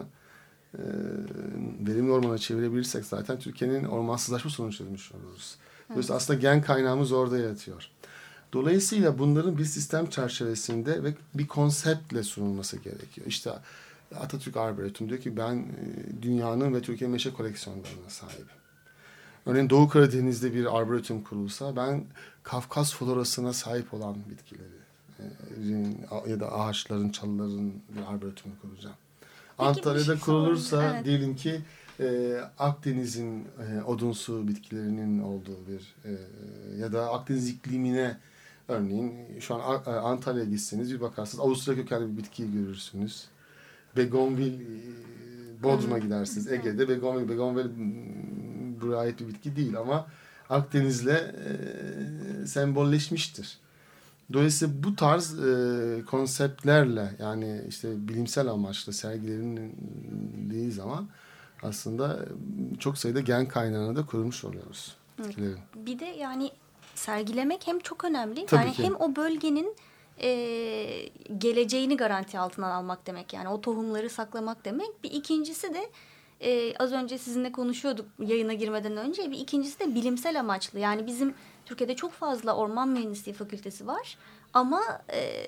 verimli 1.87 2.11
ormana 2.11 2.37
çevirebilirsek 2.37 3.05
zaten 3.05 3.39
Türkiye'nin 3.39 3.83
ormansızlaşma 3.83 4.71
çözmüş 4.71 5.11
oluruz. 5.11 5.55
Dolayısıyla 5.89 6.15
aslında 6.17 6.39
gen 6.39 6.61
kaynağımız 6.61 7.11
orada 7.11 7.37
yatıyor. 7.37 7.89
Dolayısıyla 8.53 9.19
bunların 9.19 9.57
bir 9.57 9.65
sistem 9.65 10.09
çerçevesinde 10.09 11.03
ve 11.03 11.13
bir 11.33 11.47
konseptle 11.47 12.23
sunulması 12.23 12.77
gerekiyor. 12.77 13.27
İşte 13.27 13.51
Atatürk 14.15 14.57
Arboretum 14.57 15.09
diyor 15.09 15.21
ki 15.21 15.37
ben 15.37 15.65
dünyanın 16.21 16.73
ve 16.73 16.81
Türkiye 16.81 17.09
meşe 17.09 17.33
koleksiyonlarına 17.33 18.09
sahibim. 18.09 18.45
Örneğin 19.45 19.69
Doğu 19.69 19.89
Karadeniz'de 19.89 20.53
bir 20.53 20.77
arboretum 20.77 21.23
kurulsa 21.23 21.75
ben 21.75 22.05
Kafkas 22.43 22.93
florasına 22.93 23.53
sahip 23.53 23.93
olan 23.93 24.15
bitkileri 24.29 24.83
ya 26.27 26.39
da 26.39 26.51
ağaçların, 26.51 27.09
çalıların 27.09 27.73
bir 27.89 28.13
arboretumu 28.13 28.55
kuracağım. 28.61 28.95
Antalya'da 29.59 30.19
kurulursa 30.19 30.93
evet. 30.93 31.05
diyelim 31.05 31.35
ki 31.35 31.61
e, 31.99 32.37
Akdeniz'in 32.59 33.39
e, 33.39 33.83
odunsu 33.83 34.47
bitkilerinin 34.47 35.19
olduğu 35.19 35.59
bir 35.67 35.95
e, 36.09 36.11
ya 36.77 36.93
da 36.93 37.11
Akdeniz 37.11 37.49
iklimine 37.49 38.17
örneğin 38.67 39.13
şu 39.39 39.55
an 39.55 39.83
Antalya'ya 39.85 40.49
gitseniz 40.49 40.93
bir 40.93 41.01
bakarsınız 41.01 41.45
Avusturya 41.45 41.83
kökenli 41.83 42.11
bir 42.11 42.17
bitkiyi 42.17 42.53
görürsünüz. 42.53 43.25
Begonvil 43.97 44.53
Bodrum'a 45.63 45.97
gidersiniz. 45.97 46.51
Ege'de 46.51 46.89
Begonvil, 46.89 47.29
Begonvil 47.29 47.65
buraya 48.81 48.97
ait 48.97 49.19
bir 49.19 49.27
bitki 49.27 49.55
değil 49.55 49.77
ama 49.77 50.07
Akdeniz'le 50.49 51.07
e, 51.07 51.27
sembolleşmiştir. 52.47 53.57
Dolayısıyla 54.33 54.83
bu 54.83 54.95
tarz 54.95 55.39
e, 55.39 56.05
konseptlerle 56.05 57.15
yani 57.19 57.61
işte 57.67 58.07
bilimsel 58.07 58.47
amaçlı 58.47 58.93
sergilendiği 58.93 60.71
zaman 60.71 61.07
aslında 61.63 62.25
çok 62.79 62.97
sayıda 62.97 63.19
gen 63.19 63.47
kaynağını 63.47 63.95
da 63.95 64.05
kurmuş 64.05 64.43
oluyoruz. 64.43 64.95
Evet. 65.19 65.57
Bir 65.75 65.99
de 65.99 66.05
yani 66.05 66.51
sergilemek 66.95 67.67
hem 67.67 67.79
çok 67.79 68.05
önemli. 68.05 68.45
Tabii 68.45 68.61
yani 68.61 68.73
ki. 68.73 68.83
hem 68.83 68.95
o 68.95 69.15
bölgenin 69.15 69.75
e, 70.21 70.29
geleceğini 71.37 71.97
garanti 71.97 72.39
altına 72.39 72.73
almak 72.73 73.07
demek. 73.07 73.33
Yani 73.33 73.49
o 73.49 73.61
tohumları 73.61 74.09
saklamak 74.09 74.65
demek. 74.65 75.03
Bir 75.03 75.11
ikincisi 75.11 75.73
de 75.73 75.89
e, 76.41 76.77
az 76.77 76.91
önce 76.91 77.17
sizinle 77.17 77.51
konuşuyorduk 77.51 78.05
yayına 78.19 78.53
girmeden 78.53 78.97
önce. 78.97 79.31
Bir 79.31 79.39
ikincisi 79.39 79.79
de 79.79 79.95
bilimsel 79.95 80.39
amaçlı. 80.39 80.79
Yani 80.79 81.07
bizim 81.07 81.33
Türkiye'de 81.65 81.95
çok 81.95 82.11
fazla 82.11 82.55
orman 82.55 82.89
mühendisliği 82.89 83.35
fakültesi 83.35 83.87
var. 83.87 84.17
Ama 84.53 84.81
e, 85.13 85.47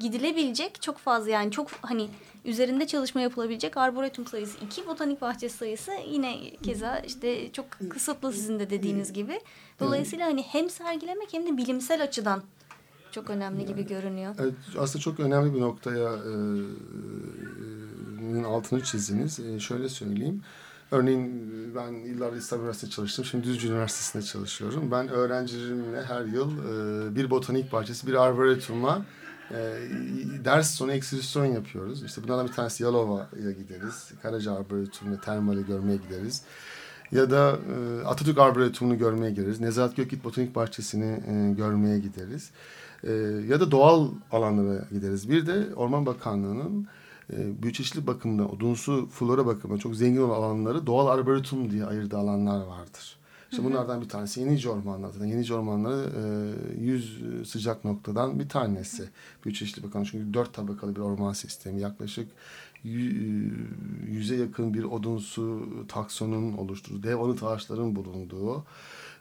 gidilebilecek 0.00 0.82
çok 0.82 0.98
fazla 0.98 1.30
yani 1.30 1.50
çok 1.50 1.70
hani 1.70 2.08
üzerinde 2.44 2.86
çalışma 2.86 3.20
yapılabilecek 3.20 3.76
arboretum 3.76 4.26
sayısı 4.26 4.58
iki, 4.64 4.86
botanik 4.86 5.20
bahçesi 5.20 5.56
sayısı 5.56 5.92
yine 6.08 6.56
keza 6.62 6.98
işte 6.98 7.52
çok 7.52 7.66
kısıtlı 7.90 8.32
sizin 8.32 8.58
de 8.58 8.70
dediğiniz 8.70 9.12
gibi. 9.12 9.40
Dolayısıyla 9.80 10.26
hani 10.26 10.42
hem 10.42 10.70
sergilemek 10.70 11.32
hem 11.32 11.46
de 11.46 11.56
bilimsel 11.56 12.02
açıdan 12.02 12.42
çok 13.14 13.30
önemli 13.30 13.66
gibi 13.66 13.86
görünüyor. 13.86 14.34
Evet, 14.38 14.54
aslında 14.78 15.02
çok 15.02 15.20
önemli 15.20 15.54
bir 15.54 15.60
noktaya 15.60 16.10
e, 16.14 16.32
e, 18.38 18.44
altını 18.44 18.82
çizdiniz. 18.82 19.40
E, 19.40 19.60
şöyle 19.60 19.88
söyleyeyim. 19.88 20.42
Örneğin 20.94 21.50
ben 21.76 21.92
yıllardır 21.92 22.36
İstanbul 22.36 22.62
Üniversitesi'nde 22.62 22.96
çalıştım. 22.96 23.24
Şimdi 23.24 23.44
Düzce 23.44 23.68
Üniversitesi'nde 23.68 24.22
çalışıyorum. 24.22 24.90
Ben 24.90 25.08
öğrencilerimle 25.08 26.02
her 26.02 26.24
yıl 26.24 26.50
e, 26.50 27.16
bir 27.16 27.30
botanik 27.30 27.72
bahçesi, 27.72 28.06
bir 28.06 28.14
arboretumla 28.14 29.02
e, 29.50 29.56
ders 30.44 30.70
sonu 30.70 30.92
ekskürsyon 30.92 31.44
yapıyoruz. 31.44 32.04
İşte 32.04 32.22
bunlardan 32.22 32.46
bir 32.46 32.52
tanesi 32.52 32.82
Yalova'ya 32.82 33.50
gideriz. 33.50 34.10
Karaca 34.22 34.52
Arboretum'u, 34.52 35.20
termali 35.20 35.66
görmeye 35.66 35.96
gideriz. 35.96 36.42
Ya 37.12 37.30
da 37.30 37.58
e, 37.74 38.04
Atatürk 38.06 38.38
Arboretum'unu 38.38 38.98
görmeye 38.98 39.30
gideriz. 39.30 39.60
Nezahat 39.60 39.96
Gökit 39.96 40.24
Botanik 40.24 40.54
Bahçesi'ni 40.54 41.22
e, 41.28 41.54
görmeye 41.54 41.98
gideriz. 41.98 42.50
E, 43.04 43.12
ya 43.48 43.60
da 43.60 43.70
doğal 43.70 44.08
alanlara 44.32 44.84
gideriz. 44.92 45.30
Bir 45.30 45.46
de 45.46 45.74
Orman 45.74 46.06
Bakanlığı'nın 46.06 46.86
e, 47.32 47.62
büyüçeşitli 47.62 48.06
bakımda, 48.06 48.48
odunsu 48.48 49.08
flora 49.10 49.46
bakımında 49.46 49.80
çok 49.80 49.96
zengin 49.96 50.20
olan 50.20 50.34
alanları 50.34 50.86
doğal 50.86 51.06
arboretum 51.06 51.70
diye 51.70 51.84
ayırdığı 51.84 52.18
alanlar 52.18 52.66
vardır. 52.66 53.16
İşte 53.50 53.64
bunlardan 53.64 54.00
bir 54.00 54.08
tanesi 54.08 54.40
Yenice 54.40 54.70
Ormanları. 54.70 55.12
Zaten 55.12 55.26
Yenice 55.26 55.54
Ormanları 55.54 56.10
e, 56.78 56.80
100 56.80 57.22
sıcak 57.50 57.84
noktadan 57.84 58.40
bir 58.40 58.48
tanesi. 58.48 59.08
Büyüçeşitli 59.44 59.82
Bakanlığı 59.82 60.06
çünkü 60.06 60.34
dört 60.34 60.54
tabakalı 60.54 60.96
bir 60.96 61.00
orman 61.00 61.32
sistemi. 61.32 61.80
Yaklaşık 61.80 62.28
yüze 64.08 64.36
yakın 64.36 64.74
bir 64.74 64.84
odunsu 64.84 65.68
taksonun 65.88 66.52
oluşturduğu, 66.52 67.02
dev 67.02 67.20
anıt 67.20 67.42
ağaçların 67.42 67.96
bulunduğu 67.96 68.64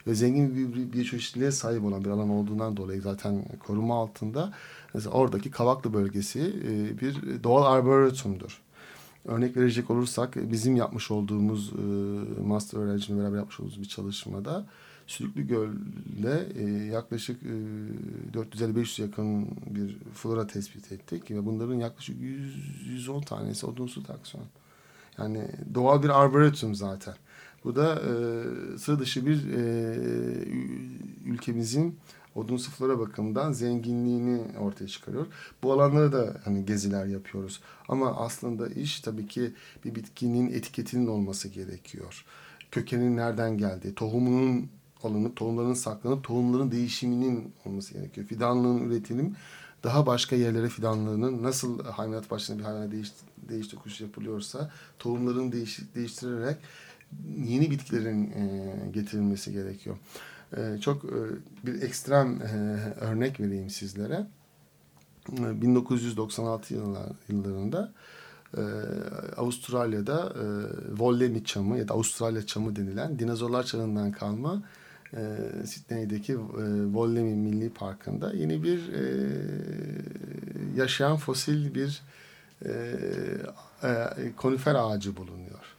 ve 0.07 0.15
zengin 0.15 0.74
bir 0.74 0.93
biyoçeşitliliğe 0.93 1.51
sahip 1.51 1.83
olan 1.83 2.05
bir 2.05 2.10
alan 2.10 2.29
olduğundan 2.29 2.77
dolayı 2.77 3.01
zaten 3.01 3.45
koruma 3.60 4.01
altında. 4.01 4.53
Mesela 4.93 5.12
oradaki 5.15 5.51
Kavaklı 5.51 5.93
bölgesi 5.93 6.39
e, 6.39 7.00
bir 7.00 7.43
doğal 7.43 7.74
arboretumdur. 7.74 8.62
Örnek 9.25 9.57
verecek 9.57 9.91
olursak 9.91 10.36
bizim 10.51 10.75
yapmış 10.75 11.12
olduğumuz 11.12 11.74
e, 11.74 11.81
master 12.43 12.79
öğrencimle 12.79 13.22
beraber 13.22 13.38
yapmış 13.38 13.60
olduğumuz 13.60 13.81
bir 13.81 13.88
çalışmada 13.88 14.65
Sürüklü 15.07 15.48
Göl'de 15.48 16.48
e, 16.55 16.63
yaklaşık 16.86 17.41
450-500 18.33 19.01
yakın 19.01 19.48
bir 19.69 19.98
flora 20.13 20.48
tespit 20.48 20.91
ettik 20.91 21.31
ve 21.31 21.45
bunların 21.45 21.75
yaklaşık 21.75 22.22
100, 22.22 22.88
110 22.88 23.22
tanesi 23.22 23.65
odunsu 23.65 24.03
takson. 24.03 24.41
Yani 25.18 25.48
doğal 25.74 26.03
bir 26.03 26.22
arboretum 26.22 26.75
zaten. 26.75 27.16
Bu 27.63 27.75
da 27.75 27.95
e, 27.95 28.77
sıra 28.77 28.99
dışı 28.99 29.25
bir 29.25 29.53
e, 29.53 29.63
ülkemizin 31.25 31.99
odunsu 32.35 32.71
flora 32.71 32.99
bakımından 32.99 33.51
zenginliğini 33.51 34.41
ortaya 34.59 34.87
çıkarıyor. 34.87 35.25
Bu 35.63 35.73
alanlara 35.73 36.13
da 36.13 36.41
hani 36.45 36.65
geziler 36.65 37.05
yapıyoruz. 37.05 37.61
Ama 37.87 38.17
aslında 38.17 38.67
iş 38.67 38.99
tabii 38.99 39.27
ki 39.27 39.53
bir 39.85 39.95
bitkinin 39.95 40.51
etiketinin 40.51 41.07
olması 41.07 41.47
gerekiyor. 41.47 42.25
Kökenin 42.71 43.17
nereden 43.17 43.57
geldiği, 43.57 43.95
tohumunun 43.95 44.69
alınıp, 45.03 45.35
tohumların 45.35 45.73
saklanıp, 45.73 46.23
tohumların 46.23 46.71
değişiminin 46.71 47.53
olması 47.65 47.93
gerekiyor. 47.93 48.27
Fidanlığın 48.27 48.89
üretim 48.89 49.35
daha 49.83 50.05
başka 50.05 50.35
yerlere 50.35 50.69
fidanlığının 50.69 51.43
nasıl 51.43 51.83
hayvanat 51.83 52.31
başına 52.31 52.59
bir 52.59 52.63
hayvana 52.63 52.91
değiş, 52.91 53.11
değiş 53.49 53.67
tokuş 53.67 54.01
yapılıyorsa 54.01 54.71
tohumların 54.99 55.51
değiş, 55.51 55.79
değiştirerek 55.95 56.57
yeni 57.45 57.71
bitkilerin 57.71 58.31
e, 58.31 58.73
getirilmesi 58.91 59.51
gerekiyor. 59.51 59.97
E, 60.57 60.77
çok 60.81 61.05
e, 61.05 61.17
bir 61.65 61.81
ekstrem 61.81 62.41
e, 62.41 62.79
örnek 63.05 63.39
vereyim 63.39 63.69
sizlere. 63.69 64.27
E, 65.39 65.61
1996 65.61 66.73
yıllar, 66.73 67.09
yıllarında 67.29 67.93
e, 68.57 68.61
Avustralya'da 69.37 70.33
e, 70.35 70.45
Wollemi 70.87 71.43
çamı 71.43 71.77
ya 71.77 71.87
da 71.87 71.93
Avustralya 71.93 72.45
çamı 72.45 72.75
denilen 72.75 73.19
dinozorlar 73.19 73.63
çağından 73.63 74.11
kalma 74.11 74.63
e, 75.13 75.37
Sydney'deki 75.65 76.33
e, 76.33 76.37
Wollemi 76.83 77.35
Milli 77.35 77.69
Parkı'nda 77.69 78.33
yeni 78.33 78.63
bir 78.63 78.93
e, 78.93 79.03
yaşayan 80.75 81.17
fosil 81.17 81.75
bir 81.75 82.01
e, 82.65 82.71
e, 83.83 84.31
konifer 84.37 84.75
ağacı 84.75 85.17
bulunuyor. 85.17 85.73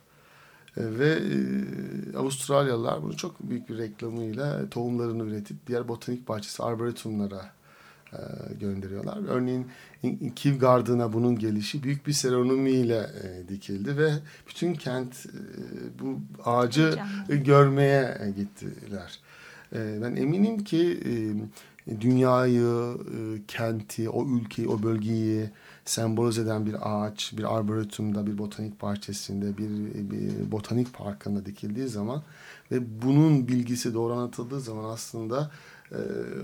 E, 0.77 0.99
ve 0.99 1.09
e, 1.09 2.17
Avustralyalılar 2.17 3.03
bunu 3.03 3.17
çok 3.17 3.51
büyük 3.51 3.69
bir 3.69 3.79
reklamıyla 3.79 4.71
tohumlarını 4.71 5.25
üretip 5.25 5.67
diğer 5.67 5.89
botanik 5.89 6.29
bahçesi 6.29 6.63
arboretumlara 6.63 7.53
e, 8.13 8.19
gönderiyorlar. 8.61 9.19
Örneğin 9.29 9.71
Kew 10.37 10.59
Garden'a 10.59 11.13
bunun 11.13 11.39
gelişi 11.39 11.83
büyük 11.83 12.07
bir 12.07 12.13
seremomiyle 12.13 13.11
e, 13.25 13.49
dikildi 13.49 13.99
ve 13.99 14.13
bütün 14.49 14.75
kent 14.75 15.27
bu 16.01 16.21
ağacı 16.45 16.99
e, 17.29 17.37
görmeye 17.37 18.33
gittiler. 18.37 19.21
Ben 19.73 20.17
eminim 20.17 20.65
ki 20.65 21.01
dünyayı, 22.01 22.97
kenti, 23.49 24.09
o 24.09 24.27
ülkeyi, 24.29 24.69
o 24.69 24.83
bölgeyi 24.83 25.51
sembolize 25.85 26.43
eden 26.43 26.67
bir 26.67 26.77
ağaç, 26.81 27.33
bir 27.37 27.57
arboretumda, 27.57 28.27
bir 28.27 28.39
botanik 28.39 28.83
bahçesinde, 28.83 29.59
bir, 29.59 29.71
bir 30.11 30.53
botanik 30.53 30.95
parkında 30.95 31.47
dikildiği 31.47 31.89
zaman 31.89 32.23
ve 32.71 33.03
bunun 33.03 33.49
bilgisi 33.49 33.95
doğru 33.95 34.13
anlatıldığı 34.13 34.61
zaman 34.61 34.85
aslında 34.85 35.51
e, 35.93 35.97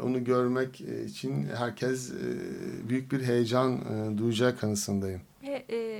onu 0.02 0.24
görmek 0.24 0.80
için 0.80 1.46
herkes 1.56 2.10
e, 2.10 2.88
büyük 2.88 3.12
bir 3.12 3.22
heyecan 3.22 3.72
e, 3.72 4.18
duyacağı 4.18 4.56
kanısındayım. 4.56 5.20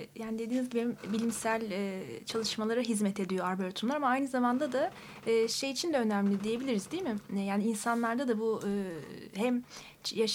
E, 0.00 0.08
yani 0.16 0.38
dediğiniz 0.38 0.70
gibi 0.70 0.86
bilimsel 1.12 1.70
e, 1.70 2.02
çalışmalara 2.26 2.80
hizmet 2.80 3.20
ediyor 3.20 3.46
arboretumlar 3.46 3.96
ama 3.96 4.06
aynı 4.06 4.28
zamanda 4.28 4.72
da 4.72 4.90
e, 5.26 5.48
şey 5.48 5.70
için 5.70 5.92
de 5.92 5.98
önemli 5.98 6.44
diyebiliriz 6.44 6.90
değil 6.90 7.02
mi? 7.02 7.42
Yani 7.46 7.64
insanlarda 7.64 8.28
da 8.28 8.38
bu 8.38 8.60
e, 8.66 8.70
hem 9.34 9.64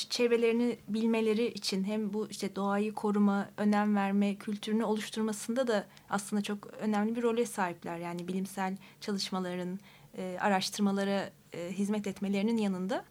çevrelerini 0.10 0.78
bilmeleri 0.88 1.48
için 1.48 1.84
hem 1.84 2.14
bu 2.14 2.28
işte 2.30 2.56
doğayı 2.56 2.94
koruma, 2.94 3.50
önem 3.58 3.96
verme 3.96 4.36
kültürünü 4.36 4.84
oluşturmasında 4.84 5.68
da 5.68 5.86
aslında 6.10 6.42
çok 6.42 6.68
önemli 6.74 7.16
bir 7.16 7.24
role 7.24 7.46
sahipler. 7.46 7.98
Yani 7.98 8.28
bilimsel 8.28 8.78
çalışmaların, 9.02 9.80
e, 10.18 10.38
araştırmalara 10.42 11.30
e, 11.54 11.72
hizmet 11.72 12.08
etmelerinin 12.08 12.58
yanında 12.58 13.06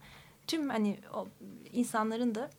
tüm 0.47 0.69
hani 0.69 0.97
o 1.13 1.27
insanların 1.73 2.35
da 2.35 2.49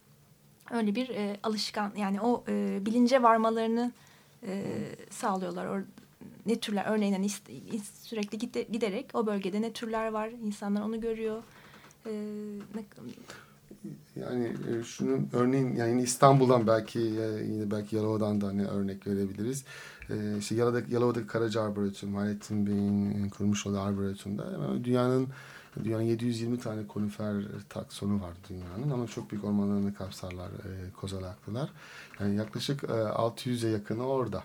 öyle 0.70 0.94
bir 0.94 1.08
e, 1.08 1.36
alışkan 1.42 1.92
yani 1.96 2.20
o 2.20 2.44
e, 2.48 2.86
bilince 2.86 3.22
varmalarını 3.22 3.92
e, 4.46 4.64
sağlıyorlar. 5.10 5.66
Or, 5.66 5.82
ne 6.46 6.60
türler 6.60 6.84
örneğin 6.88 7.12
hani 7.12 7.28
sürekli 8.02 8.38
gide, 8.38 8.62
giderek 8.62 9.10
o 9.14 9.26
bölgede 9.26 9.62
ne 9.62 9.72
türler 9.72 10.08
var 10.08 10.30
insanlar 10.44 10.82
onu 10.82 11.00
görüyor. 11.00 11.42
E, 12.06 12.12
ne, 12.74 12.84
yani 14.16 14.44
e, 14.46 14.82
şunun 14.82 15.28
örneğin 15.32 15.76
yani 15.76 16.02
İstanbul'dan 16.02 16.66
belki 16.66 17.00
e, 17.00 17.44
yine 17.44 17.70
belki 17.70 17.96
Yalova'dan 17.96 18.40
da 18.40 18.46
hani 18.46 18.66
örnek 18.66 19.06
verebiliriz. 19.06 19.64
E, 20.10 20.38
işte 20.38 20.54
Yalova'daki, 20.54 20.94
Yalova'daki 20.94 21.26
Karaca 21.26 21.62
Arboretum, 21.62 22.14
Hayrettin 22.14 22.66
Bey'in 22.66 23.28
kurmuş 23.28 23.66
olduğu 23.66 23.80
Arboretum'da 23.80 24.44
dünyanın 24.84 25.28
Dünyanın 25.84 26.02
720 26.02 26.60
tane 26.60 26.86
konifer 26.86 27.44
taksonu 27.68 28.22
var 28.22 28.32
dünyanın 28.48 28.90
ama 28.90 29.06
çok 29.06 29.30
büyük 29.30 29.44
ormanlarını 29.44 29.94
kapsarlar 29.94 30.48
e, 30.48 30.90
kozalaklılar. 31.00 31.70
Yani 32.20 32.36
yaklaşık 32.36 32.84
e, 32.84 32.86
600'e 32.86 33.70
yakını 33.70 34.06
orada. 34.06 34.44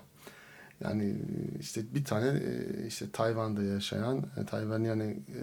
Yani 0.80 1.16
işte 1.60 1.94
bir 1.94 2.04
tane 2.04 2.26
e, 2.26 2.86
işte 2.86 3.10
Tayvan'da 3.10 3.62
yaşayan, 3.62 4.24
e, 4.36 4.44
Tayvan 4.46 4.84
yani 4.84 5.22
e, 5.28 5.40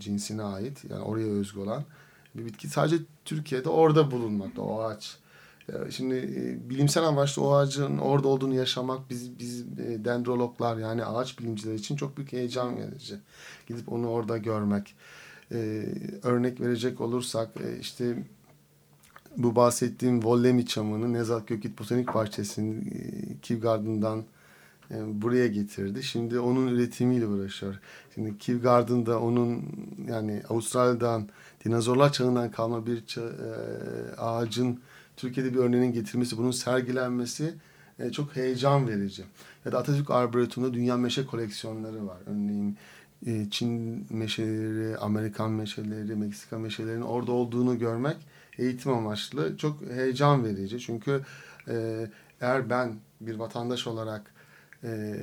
cinsine 0.00 0.42
ait 0.42 0.84
yani 0.90 1.02
oraya 1.02 1.26
özgü 1.26 1.60
olan 1.60 1.84
bir 2.34 2.44
bitki. 2.46 2.68
Sadece 2.68 2.96
Türkiye'de 3.24 3.68
orada 3.68 4.10
bulunmakta 4.10 4.62
o 4.62 4.82
ağaç. 4.82 5.21
Şimdi 5.90 6.14
e, 6.14 6.70
bilimsel 6.70 7.04
amaçlı 7.04 7.42
o 7.42 7.52
ağacın 7.54 7.98
orada 7.98 8.28
olduğunu 8.28 8.54
yaşamak 8.54 9.10
biz 9.10 9.38
biz 9.38 9.60
e, 9.60 10.04
dendrologlar 10.04 10.76
yani 10.76 11.04
ağaç 11.04 11.38
bilimciler 11.38 11.74
için 11.74 11.96
çok 11.96 12.16
büyük 12.16 12.32
heyecan 12.32 12.76
verici. 12.76 13.14
Gidip 13.66 13.92
onu 13.92 14.08
orada 14.08 14.38
görmek. 14.38 14.94
Ee, 15.52 15.84
örnek 16.22 16.60
verecek 16.60 17.00
olursak 17.00 17.48
e, 17.64 17.78
işte 17.80 18.16
bu 19.36 19.56
bahsettiğim 19.56 20.24
Vollemi 20.24 20.66
çamını 20.66 21.12
Nezat 21.12 21.48
Gökit 21.48 21.78
Botanik 21.78 22.14
Bahçesi'nin 22.14 22.92
Kivgard'ından 23.42 24.24
buraya 24.90 25.46
getirdi. 25.46 26.02
Şimdi 26.02 26.38
onun 26.38 26.68
üretimiyle 26.68 27.26
uğraşıyor. 27.26 27.80
Şimdi 28.14 28.38
Kivgard'ında 28.38 29.20
onun 29.20 29.64
yani 30.08 30.42
Avustralya'dan 30.48 31.28
dinozorlar 31.64 32.12
çağından 32.12 32.50
kalma 32.50 32.86
bir 32.86 33.06
ça, 33.06 33.22
ağacın 34.18 34.80
Türkiye'de 35.22 35.54
bir 35.54 35.58
örneğinin 35.58 35.92
getirmesi, 35.92 36.38
bunun 36.38 36.50
sergilenmesi 36.50 37.54
e, 37.98 38.12
çok 38.12 38.36
heyecan 38.36 38.88
verici. 38.88 39.24
Ya 39.64 39.72
da 39.72 39.78
Atatürk 39.78 40.10
Arboretum'da 40.10 40.74
dünya 40.74 40.96
meşe 40.96 41.26
koleksiyonları 41.26 42.06
var. 42.06 42.18
Örneğin 42.26 42.76
e, 43.26 43.50
Çin 43.50 44.06
meşeleri, 44.10 44.96
Amerikan 44.96 45.50
meşeleri, 45.50 46.16
Meksika 46.16 46.58
meşelerinin 46.58 47.02
orada 47.02 47.32
olduğunu 47.32 47.78
görmek 47.78 48.16
eğitim 48.58 48.92
amaçlı 48.92 49.56
çok 49.56 49.82
heyecan 49.82 50.44
verici. 50.44 50.80
Çünkü 50.80 51.20
e, 51.68 52.06
eğer 52.40 52.70
ben 52.70 52.94
bir 53.20 53.34
vatandaş 53.34 53.86
olarak 53.86 54.34
e, 54.84 55.16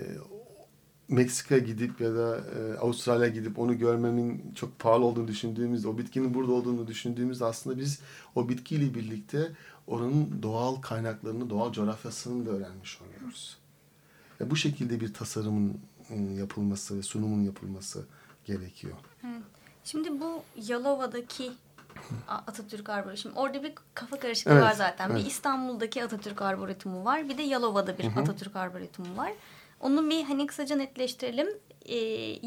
Meksika 1.10 1.58
gidip 1.58 2.02
ya 2.02 2.16
da 2.16 2.38
e, 2.38 2.78
Avustralya 2.78 3.28
gidip 3.28 3.60
onu 3.60 3.78
görmemin 3.78 4.54
çok 4.56 4.80
pahalı 4.80 5.06
olduğunu 5.06 5.28
düşündüğümüzde, 5.28 5.88
o 5.88 5.98
bitkinin 5.98 6.34
burada 6.34 6.52
olduğunu 6.52 6.88
düşündüğümüzde 6.88 7.46
aslında 7.46 7.78
biz 7.78 8.00
o 8.36 8.50
bitkiyle 8.50 8.94
birlikte 8.94 9.52
oranın 9.90 10.44
doğal 10.44 10.76
kaynaklarını, 10.76 11.50
doğal 11.50 11.72
coğrafyasını 11.72 12.46
da 12.46 12.50
öğrenmiş 12.50 13.00
oluyoruz. 13.02 13.58
Ve 14.42 14.52
bu 14.52 14.56
şekilde 14.56 15.02
bir 15.02 15.14
tasarımın 15.14 15.82
yapılması 16.38 16.98
ve 16.98 17.04
sunumun 17.04 17.44
yapılması 17.44 18.06
gerekiyor. 18.46 18.96
Evet. 19.24 19.44
Şimdi 19.84 20.22
bu 20.22 20.44
Yalova'daki 20.56 21.52
Atatürk 22.28 22.90
Arboretumu. 22.90 23.36
Orada 23.36 23.64
bir 23.64 23.74
kafa 23.94 24.20
karışıklığı 24.20 24.52
evet, 24.52 24.64
var 24.64 24.74
zaten. 24.74 25.10
Evet. 25.10 25.22
Bir 25.22 25.30
İstanbul'daki 25.30 26.04
Atatürk 26.04 26.42
Arboretumu 26.42 27.06
var. 27.06 27.30
Bir 27.30 27.38
de 27.38 27.42
Yalova'da 27.42 27.98
bir 27.98 28.04
Hı-hı. 28.04 28.20
Atatürk 28.20 28.56
Arboretumu 28.56 29.18
var. 29.18 29.32
Onu 29.80 30.10
bir 30.10 30.24
hani 30.24 30.48
kısaca 30.48 30.76
netleştirelim. 30.76 31.48
Ee, 31.86 31.96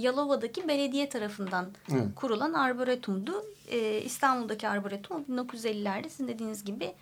Yalova'daki 0.00 0.68
belediye 0.68 1.09
tarafından 1.09 1.68
Hı. 1.87 2.14
kurulan 2.16 2.52
arboretumdu. 2.52 3.44
Ee, 3.70 4.00
İstanbul'daki 4.00 4.68
arboretum 4.68 5.22
1950'lerde 5.22 6.09
sizin 6.09 6.28
dediğiniz 6.28 6.64
gibi 6.64 6.94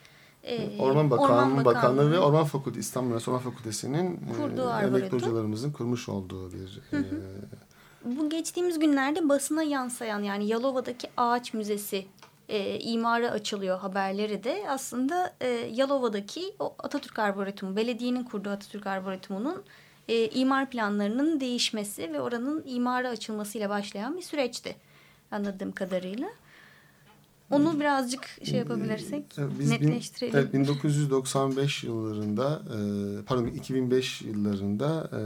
e, 0.44 0.78
Orman 0.78 1.10
Bakanlığı, 1.10 1.32
Orman 1.32 1.64
Bakanlığı 1.64 2.10
ve 2.10 2.18
Orman 2.18 2.44
Fakültesi 2.44 2.80
İstanbul 2.80 3.06
Üniversitesi 3.06 3.30
Orman 3.30 3.50
Fakültesi'nin 3.50 4.20
e, 4.58 4.86
emekli 4.86 5.16
hocalarımızın 5.16 5.72
kurmuş 5.72 6.08
olduğu 6.08 6.52
bir 6.52 6.80
hı 6.90 6.96
hı. 6.96 7.00
E, 7.00 8.16
bu 8.16 8.30
geçtiğimiz 8.30 8.78
günlerde 8.78 9.28
basına 9.28 9.62
yansıyan 9.62 10.22
yani 10.22 10.46
Yalova'daki 10.46 11.08
ağaç 11.16 11.54
müzesi 11.54 12.06
e, 12.48 12.78
imara 12.78 13.30
açılıyor 13.30 13.78
haberleri 13.78 14.44
de 14.44 14.64
aslında 14.68 15.34
e, 15.40 15.48
Yalova'daki 15.72 16.54
o 16.58 16.74
Atatürk 16.78 17.18
Arboretumu, 17.18 17.76
belediyenin 17.76 18.24
kurduğu 18.24 18.50
Atatürk 18.50 18.86
Arboretumu'nun 18.86 19.62
e, 20.08 20.28
imar 20.28 20.70
planlarının 20.70 21.40
değişmesi 21.40 22.12
ve 22.12 22.20
oranın 22.20 22.62
imara 22.66 23.08
açılmasıyla 23.08 23.70
başlayan 23.70 24.16
bir 24.16 24.22
süreçti 24.22 24.76
anladığım 25.30 25.72
kadarıyla. 25.72 26.28
Onu 27.50 27.80
birazcık 27.80 28.38
şey 28.44 28.58
yapabilirsek 28.58 29.24
Biz 29.58 29.70
netleştirelim. 29.70 30.34
Bin, 30.34 30.38
evet, 30.38 30.54
1995 30.54 31.84
yıllarında 31.84 32.62
e, 32.66 33.24
pardon 33.24 33.46
2005 33.46 34.22
yıllarında 34.22 35.10
e, 35.12 35.22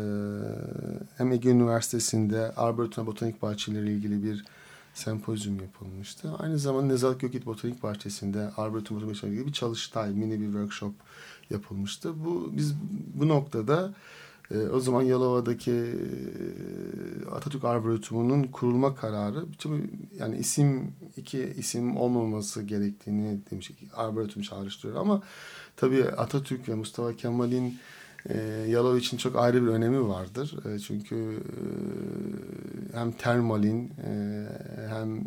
hem 1.17 1.33
Ege 1.33 1.51
Üniversitesi'nde 1.51 2.53
Arboretum 2.57 3.07
Botanik 3.07 3.43
Bahçeleri 3.43 3.93
ilgili 3.93 4.23
bir 4.23 4.45
sempozyum 4.95 5.61
yapılmıştı. 5.61 6.31
Aynı 6.39 6.59
zamanda 6.59 6.87
Nezahat 6.87 7.21
Gökit 7.21 7.47
Botanik 7.47 7.83
Bahçesi'nde 7.83 8.51
Arboretum 8.57 8.97
Botanik 8.97 9.25
ilgili 9.25 9.47
bir 9.47 9.53
çalıştay, 9.53 10.11
mini 10.11 10.41
bir 10.41 10.47
workshop 10.47 10.95
yapılmıştı. 11.51 12.25
Bu 12.25 12.51
biz 12.53 12.75
bu 13.15 13.29
noktada 13.29 13.95
o 14.73 14.81
zaman 14.81 15.03
Yalova'daki 15.03 15.71
e, 15.73 15.95
Atatürk 17.31 17.65
Arboretumu'nun 17.65 18.43
kurulma 18.43 18.95
kararı 18.95 19.47
yani 20.19 20.37
isim 20.37 20.93
iki 21.17 21.55
isim 21.59 21.97
olmaması 21.97 22.63
gerektiğini 22.63 23.39
demiş. 23.51 23.71
Arboretum 23.95 24.43
çağrıştırıyor 24.43 25.01
ama 25.01 25.23
tabii 25.77 26.05
Atatürk 26.05 26.69
ve 26.69 26.75
Mustafa 26.75 27.17
Kemal'in 27.17 27.79
e, 28.29 28.39
Yalova 28.69 28.99
için 28.99 29.17
çok 29.17 29.37
ayrı 29.37 29.63
bir 29.63 29.69
önemi 29.69 30.09
vardır. 30.09 30.57
E, 30.67 30.79
çünkü 30.79 31.43
e, 32.93 32.97
hem 32.97 33.13
termalin 33.13 33.93
e, 34.07 34.47
hem 34.89 35.25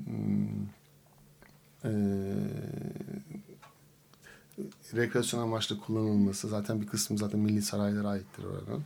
e, 1.86 1.92
rekreasyon 4.96 5.42
amaçlı 5.42 5.80
kullanılması 5.80 6.48
zaten 6.48 6.82
bir 6.82 6.88
kısmı 6.88 7.18
zaten 7.18 7.40
milli 7.40 7.62
saraylara 7.62 8.08
aittir 8.08 8.44
oranın. 8.44 8.84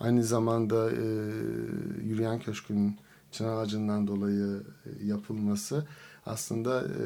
Aynı 0.00 0.24
zamanda 0.24 0.90
e, 0.90 1.04
yürüyen 2.04 2.40
köşkün 2.40 2.96
çınar 3.32 3.56
ağacından 3.56 4.06
dolayı 4.06 4.62
e, 4.86 5.06
yapılması 5.06 5.86
aslında 6.26 6.82
e, 6.82 7.04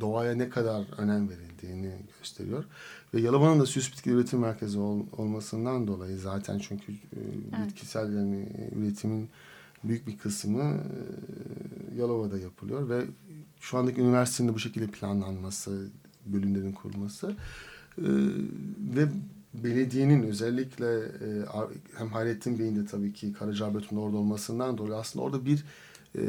doğaya 0.00 0.34
ne 0.34 0.48
kadar 0.48 0.84
önem 0.98 1.28
verildiğini 1.30 1.92
gösteriyor. 2.18 2.64
Ve 3.14 3.20
Yalova'nın 3.20 3.60
da 3.60 3.66
süs 3.66 3.92
bitki 3.92 4.10
üretim 4.10 4.38
merkezi 4.38 4.78
ol, 4.78 5.00
olmasından 5.12 5.86
dolayı 5.86 6.18
zaten 6.18 6.58
çünkü 6.58 6.92
e, 6.92 6.96
evet. 7.58 7.68
bitkisel 7.68 8.16
yani 8.16 8.48
üretimin 8.76 9.28
büyük 9.84 10.06
bir 10.06 10.18
kısmı 10.18 10.62
e, 10.62 11.98
Yalova'da 11.98 12.38
yapılıyor 12.38 12.88
ve 12.88 13.04
şu 13.60 13.78
andaki 13.78 14.00
üniversitenin 14.00 14.48
de 14.48 14.54
bu 14.54 14.58
şekilde 14.58 14.86
planlanması, 14.86 15.88
bölümlerin 16.26 16.72
kurulması 16.72 17.34
e, 17.98 18.08
ve 18.96 19.08
belediyenin 19.54 20.22
özellikle 20.22 20.98
e, 20.98 21.44
hem 21.96 22.08
Hayrettin 22.08 22.58
Bey'in 22.58 22.76
de 22.76 22.86
tabii 22.86 23.12
ki 23.12 23.32
Karacaahmet'in 23.32 23.96
orada 23.96 24.16
olmasından 24.16 24.78
dolayı 24.78 24.94
aslında 24.94 25.24
orada 25.24 25.46
bir 25.46 25.64
e, 26.18 26.22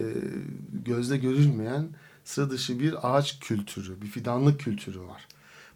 gözle 0.86 1.18
görülmeyen 1.18 1.88
sıra 2.24 2.50
dışı 2.50 2.80
bir 2.80 3.18
ağaç 3.18 3.40
kültürü, 3.40 4.02
bir 4.02 4.08
fidanlık 4.08 4.60
kültürü 4.60 5.00
var. 5.00 5.28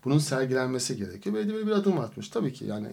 Bunun 0.05 0.17
sergilenmesi 0.17 0.97
gerekiyor. 0.97 1.35
Belediye 1.35 1.67
bir 1.67 1.71
adım 1.71 1.99
atmış. 1.99 2.29
Tabii 2.29 2.53
ki 2.53 2.65
yani 2.65 2.87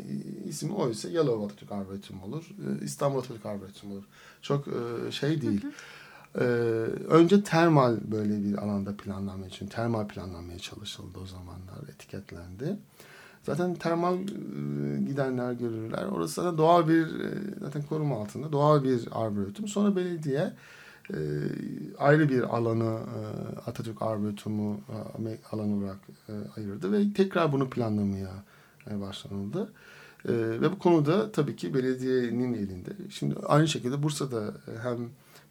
ismi 0.49 0.73
oysa 0.73 1.09
Yalova 1.09 1.45
Atatürk 1.45 1.73
Arboretum 1.73 2.23
olur, 2.23 2.45
e, 2.45 2.85
İstanbul 2.85 3.19
Atatürk 3.19 3.47
Arboretum 3.47 3.93
olur. 3.93 4.05
Çok 4.43 4.65
şey 5.11 5.43
değil. 5.43 5.63
Hı 5.63 5.69
hı. 5.69 5.73
Ee, 6.35 6.43
önce 7.09 7.43
termal 7.43 7.97
böyle 8.11 8.45
bir 8.45 8.59
alanda 8.59 8.97
planlanmaya 8.97 9.49
için 9.49 9.67
termal 9.67 10.09
planlanmaya 10.09 10.59
çalışıldı 10.59 11.19
o 11.23 11.27
zamanlar 11.27 11.89
etiketlendi. 11.95 12.77
Zaten 13.47 13.75
termal 13.75 14.15
e, 14.15 14.25
gidenler 15.09 15.53
görürler. 15.53 16.05
Orası 16.05 16.35
zaten 16.35 16.59
doğal 16.59 16.89
bir 16.89 17.21
e, 17.21 17.31
zaten 17.61 17.83
koruma 17.83 18.17
altında 18.17 18.53
doğal 18.53 18.85
bir 18.85 19.09
arboretum. 19.13 19.69
Sonra 19.69 19.97
belediye 19.97 20.53
e, 21.11 21.19
ayrı 21.99 22.29
bir 22.29 22.57
alanı 22.57 22.99
Atatürk 23.67 24.03
Arboretumu 24.03 24.81
alanı 25.53 25.77
olarak 25.77 25.99
ayırdı 26.57 26.93
ve 26.93 27.13
tekrar 27.13 27.53
bunu 27.53 27.71
planlamaya 27.71 28.33
başlanıldı. 28.91 29.73
Ve 30.29 30.73
bu 30.73 30.79
konuda 30.79 31.33
tabii 31.33 31.57
ki 31.57 31.75
belediyenin 31.75 32.55
elinde. 32.55 32.91
Şimdi 33.11 33.35
aynı 33.47 33.69
şekilde 33.69 34.03
Bursa'da 34.03 34.55
hem 34.83 34.99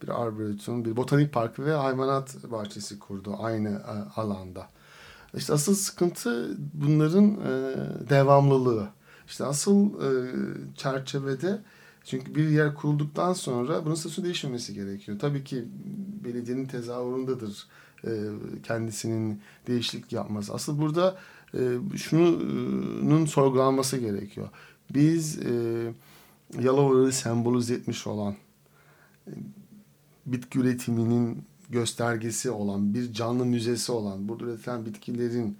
bir 0.01 0.21
arboretum, 0.23 0.85
bir 0.85 0.95
botanik 0.95 1.33
parkı 1.33 1.65
ve 1.65 1.73
hayvanat 1.73 2.51
bahçesi 2.51 2.99
kurdu 2.99 3.35
aynı 3.39 3.81
alanda. 4.15 4.67
İşte 5.33 5.53
asıl 5.53 5.75
sıkıntı 5.75 6.57
bunların 6.73 7.31
e, 7.31 7.75
devamlılığı. 8.09 8.89
İşte 9.27 9.45
asıl 9.45 10.01
e, 10.01 10.35
çerçevede 10.75 11.61
çünkü 12.03 12.35
bir 12.35 12.49
yer 12.49 12.75
kurulduktan 12.75 13.33
sonra 13.33 13.85
bunun 13.85 13.95
statüsü 13.95 14.23
değişmemesi 14.23 14.73
gerekiyor. 14.73 15.19
Tabii 15.19 15.43
ki 15.43 15.65
belediyenin 16.23 16.65
tezahüründedir 16.65 17.67
e, 18.05 18.09
kendisinin 18.63 19.41
değişiklik 19.67 20.13
yapması. 20.13 20.53
Asıl 20.53 20.79
burada 20.79 21.17
e, 21.53 21.59
şunun 21.97 23.25
sorgulanması 23.25 23.97
gerekiyor. 23.97 24.49
Biz 24.93 25.39
e, 25.39 25.93
Yalova'yı 26.61 27.11
sembolize 27.11 27.73
etmiş 27.73 28.07
olan 28.07 28.35
e, 29.27 29.31
bitki 30.25 30.59
üretiminin 30.59 31.43
göstergesi 31.69 32.51
olan, 32.51 32.93
bir 32.93 33.13
canlı 33.13 33.45
müzesi 33.45 33.91
olan, 33.91 34.27
burada 34.27 34.43
üretilen 34.43 34.85
bitkilerin 34.85 35.57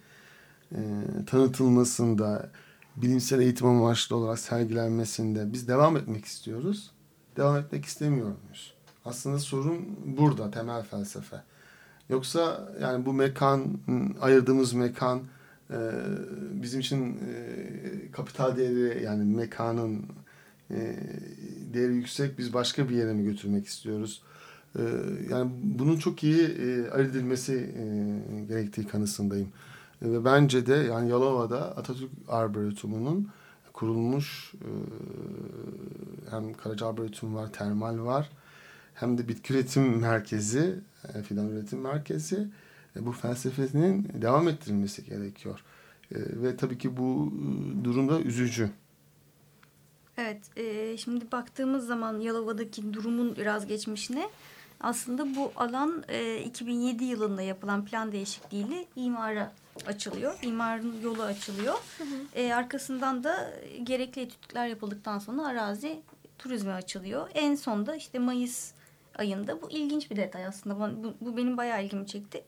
e, 0.72 0.80
tanıtılmasında, 1.28 2.50
bilimsel 2.96 3.40
eğitim 3.40 3.68
amaçlı 3.68 4.16
olarak 4.16 4.40
sergilenmesinde 4.40 5.54
biz 5.54 5.68
devam 5.68 5.98
etmek 5.98 6.26
istiyoruz. 6.26 6.92
Devam 7.38 7.58
etmek 7.58 7.86
istemiyor 7.86 8.28
muyuz? 8.28 8.74
Aslında 9.06 9.40
sorun 9.40 9.98
burada, 10.06 10.52
temel 10.52 10.84
felsefe. 10.84 11.44
Yoksa 12.10 12.74
yani 12.82 13.06
bu 13.06 13.14
mekan, 13.14 13.80
ayırdığımız 14.22 14.74
mekan 14.74 15.22
e, 15.72 15.78
bizim 16.62 16.80
için 16.80 17.12
e, 17.12 18.12
kapital 18.12 18.58
değeri 18.58 19.04
yani 19.04 19.36
mekanın 19.36 20.06
e, 20.72 20.96
değeri 21.74 21.96
yüksek 21.96 22.38
biz 22.38 22.54
başka 22.54 22.90
bir 22.90 22.96
yere 22.96 23.14
mi 23.14 23.24
götürmek 23.24 23.68
istiyoruz? 23.68 24.22
E, 24.76 24.82
yani 25.30 25.52
bunun 25.64 25.98
çok 25.98 26.24
iyi 26.24 26.42
e, 26.42 26.90
ayırt 26.90 27.10
edilmesi 27.10 27.54
e, 27.54 27.84
gerektiği 28.46 28.88
kanısındayım. 28.88 29.50
E, 30.02 30.12
ve 30.12 30.26
bence 30.26 30.66
de 30.66 30.74
yani 30.74 31.10
Yalova'da 31.10 31.78
Atatürk 31.78 32.10
Arboretumu'nun 32.28 33.30
kurulmuş 33.74 34.54
e, 34.56 34.70
hem 36.32 36.54
Karaca 36.54 36.88
Arboretum 36.88 37.36
var, 37.36 37.54
termal 37.54 38.00
var 38.00 38.30
hem 38.96 39.18
de 39.18 39.28
bitki 39.28 39.54
üretim 39.54 40.00
merkezi, 40.00 40.80
e, 41.14 41.22
fidan 41.22 41.50
üretim 41.50 41.80
merkezi 41.80 42.48
e, 42.96 43.06
bu 43.06 43.12
felsefesinin 43.12 44.08
devam 44.22 44.48
ettirilmesi 44.48 45.06
gerekiyor. 45.06 45.64
E, 46.12 46.16
ve 46.18 46.58
tabii 46.58 46.78
ki 46.78 46.98
bu 46.98 47.34
e, 47.34 47.84
durumda 47.84 48.22
üzücü. 48.22 48.70
Evet, 50.18 50.58
e, 50.58 50.98
şimdi 50.98 51.32
baktığımız 51.32 51.88
zaman 51.88 52.20
Yalova'daki 52.20 52.94
durumun 52.94 53.36
biraz 53.36 53.68
geçmişine 53.68 54.30
aslında 54.82 55.36
bu 55.36 55.52
alan 55.56 56.04
e, 56.08 56.38
2007 56.40 57.04
yılında 57.04 57.42
yapılan 57.42 57.86
plan 57.86 58.12
değişikliğiyle 58.12 58.86
imara 58.96 59.52
açılıyor. 59.88 60.40
İmarın 60.42 61.02
yolu 61.02 61.24
açılıyor. 61.24 61.74
Hı 61.98 62.04
hı. 62.04 62.40
E, 62.40 62.54
arkasından 62.54 63.24
da 63.24 63.54
gerekli 63.84 64.22
etütler 64.22 64.68
yapıldıktan 64.68 65.20
sonra 65.20 65.48
arazi 65.48 66.02
turizme 66.40 66.74
açılıyor. 66.74 67.30
En 67.34 67.56
sonda 67.56 67.96
işte 67.96 68.20
Mayıs 68.20 68.72
ayında 69.18 69.62
bu 69.62 69.72
ilginç 69.72 70.12
bir 70.12 70.16
detay 70.16 70.46
aslında. 70.46 71.04
Bu, 71.04 71.14
bu 71.22 71.38
benim 71.38 71.58
bayağı 71.58 71.84
ilgimi 71.84 72.08
çekti. 72.08 72.44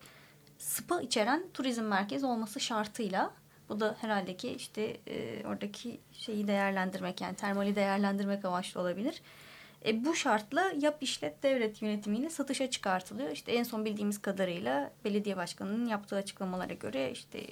Spa 0.58 1.00
içeren 1.00 1.44
turizm 1.54 1.82
merkezi 1.82 2.26
olması 2.26 2.60
şartıyla 2.60 3.30
bu 3.68 3.80
da 3.80 3.96
herhalde 4.00 4.36
ki 4.36 4.48
işte 4.48 4.96
e, 5.06 5.46
oradaki 5.46 6.00
şeyi 6.12 6.48
değerlendirmek 6.48 7.20
yani 7.20 7.36
termali 7.36 7.76
değerlendirmek 7.76 8.44
amaçlı 8.44 8.80
olabilir. 8.80 9.22
E, 9.86 10.04
bu 10.04 10.14
şartla 10.14 10.72
yap 10.80 10.98
işlet 11.00 11.42
devlet 11.42 11.82
yönetimiyle 11.82 12.30
satışa 12.30 12.70
çıkartılıyor. 12.70 13.30
İşte 13.30 13.52
en 13.52 13.62
son 13.62 13.84
bildiğimiz 13.84 14.22
kadarıyla 14.22 14.92
belediye 15.04 15.36
başkanının 15.36 15.86
yaptığı 15.86 16.16
açıklamalara 16.16 16.74
göre 16.74 17.10
işte 17.12 17.46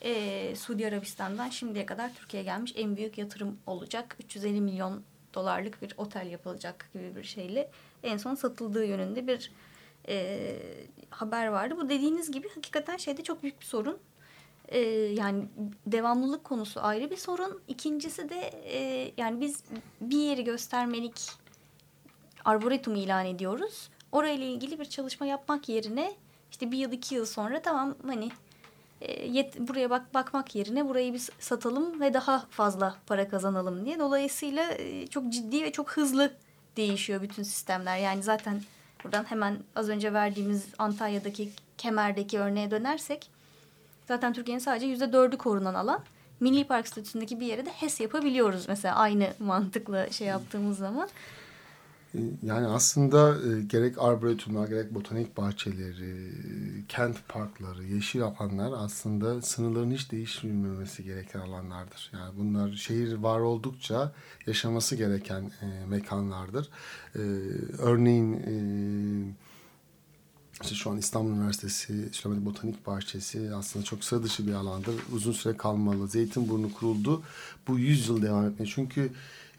e, 0.00 0.56
Suudi 0.56 0.86
Arabistan'dan 0.86 1.48
şimdiye 1.48 1.86
kadar 1.86 2.14
Türkiye'ye 2.14 2.44
gelmiş 2.44 2.72
en 2.76 2.96
büyük 2.96 3.18
yatırım 3.18 3.58
olacak. 3.66 4.16
350 4.24 4.60
milyon 4.60 5.02
dolarlık 5.34 5.82
bir 5.82 5.94
otel 5.96 6.26
yapılacak 6.26 6.90
gibi 6.94 7.16
bir 7.16 7.24
şeyle 7.24 7.70
en 8.02 8.16
son 8.16 8.34
satıldığı 8.34 8.84
yönünde 8.84 9.26
bir 9.26 9.52
e, 10.08 10.56
haber 11.10 11.46
vardı. 11.46 11.74
Bu 11.76 11.88
dediğiniz 11.88 12.30
gibi 12.30 12.48
hakikaten 12.54 12.96
şeyde 12.96 13.22
çok 13.22 13.42
büyük 13.42 13.60
bir 13.60 13.66
sorun. 13.66 13.98
E, 14.68 14.78
yani 14.90 15.44
devamlılık 15.86 16.44
konusu 16.44 16.80
ayrı 16.80 17.10
bir 17.10 17.16
sorun. 17.16 17.60
İkincisi 17.68 18.28
de 18.28 18.40
e, 18.64 19.12
yani 19.16 19.40
biz 19.40 19.64
bir 20.00 20.18
yeri 20.18 20.44
göstermelik 20.44 21.30
arboretum 22.44 22.94
ilan 22.94 23.26
ediyoruz. 23.26 23.90
Orayla 24.12 24.46
ilgili 24.46 24.80
bir 24.80 24.84
çalışma 24.84 25.26
yapmak 25.26 25.68
yerine 25.68 26.12
işte 26.50 26.72
bir 26.72 26.78
yıl 26.78 26.92
iki 26.92 27.14
yıl 27.14 27.26
sonra 27.26 27.62
tamam 27.62 27.94
hani 28.06 28.30
e, 29.00 29.26
yet, 29.26 29.60
buraya 29.60 29.90
bak 29.90 30.14
bakmak 30.14 30.54
yerine 30.54 30.88
burayı 30.88 31.14
biz 31.14 31.30
satalım 31.38 32.00
ve 32.00 32.14
daha 32.14 32.46
fazla 32.50 32.96
para 33.06 33.28
kazanalım 33.28 33.84
diye. 33.84 33.98
Dolayısıyla 33.98 34.70
e, 34.72 35.06
çok 35.06 35.32
ciddi 35.32 35.62
ve 35.62 35.72
çok 35.72 35.90
hızlı 35.90 36.32
değişiyor 36.76 37.22
bütün 37.22 37.42
sistemler. 37.42 37.98
Yani 37.98 38.22
zaten 38.22 38.62
buradan 39.04 39.24
hemen 39.24 39.58
az 39.76 39.88
önce 39.88 40.12
verdiğimiz 40.12 40.66
Antalya'daki 40.78 41.50
Kemer'deki 41.78 42.38
örneğe 42.38 42.70
dönersek 42.70 43.30
zaten 44.08 44.32
Türkiye'nin 44.32 44.62
sadece 44.62 44.86
yüzde 44.86 45.12
dördü 45.12 45.36
korunan 45.36 45.74
alan. 45.74 46.00
Milli 46.40 46.64
Park 46.64 46.88
statüsündeki 46.88 47.40
bir 47.40 47.46
yere 47.46 47.66
de 47.66 47.70
HES 47.70 48.00
yapabiliyoruz 48.00 48.68
mesela 48.68 48.94
aynı 48.94 49.28
mantıkla 49.38 50.10
şey 50.10 50.26
yaptığımız 50.26 50.78
zaman. 50.78 51.08
Yani 52.42 52.66
aslında 52.66 53.36
e, 53.48 53.62
gerek 53.62 53.98
arboretumlar, 53.98 54.68
gerek 54.68 54.94
botanik 54.94 55.36
bahçeleri, 55.36 56.32
kent 56.88 57.28
parkları, 57.28 57.84
yeşil 57.84 58.22
alanlar 58.22 58.72
aslında 58.76 59.42
sınırların 59.42 59.90
hiç 59.90 60.10
değişmemesi 60.10 61.04
gereken 61.04 61.40
alanlardır. 61.40 62.10
Yani 62.12 62.38
bunlar 62.38 62.72
şehir 62.72 63.14
var 63.14 63.40
oldukça 63.40 64.12
yaşaması 64.46 64.96
gereken 64.96 65.50
e, 65.62 65.86
mekanlardır. 65.86 66.68
E, 67.14 67.20
örneğin 67.78 68.42
işte 70.62 70.74
şu 70.74 70.90
an 70.90 70.98
İstanbul 70.98 71.30
Üniversitesi 71.30 72.08
Şilemet 72.12 72.44
Botanik 72.44 72.86
Bahçesi 72.86 73.50
aslında 73.54 73.84
çok 73.84 74.04
sıra 74.04 74.22
dışı 74.22 74.46
bir 74.46 74.52
alandır. 74.52 74.94
Uzun 75.12 75.32
süre 75.32 75.56
kalmalı. 75.56 76.08
Zeytinburnu 76.08 76.72
kuruldu. 76.74 77.22
Bu 77.68 77.78
100 77.78 78.08
yıl 78.08 78.22
devam 78.22 78.46
etmeli. 78.46 78.70
Çünkü 78.70 79.10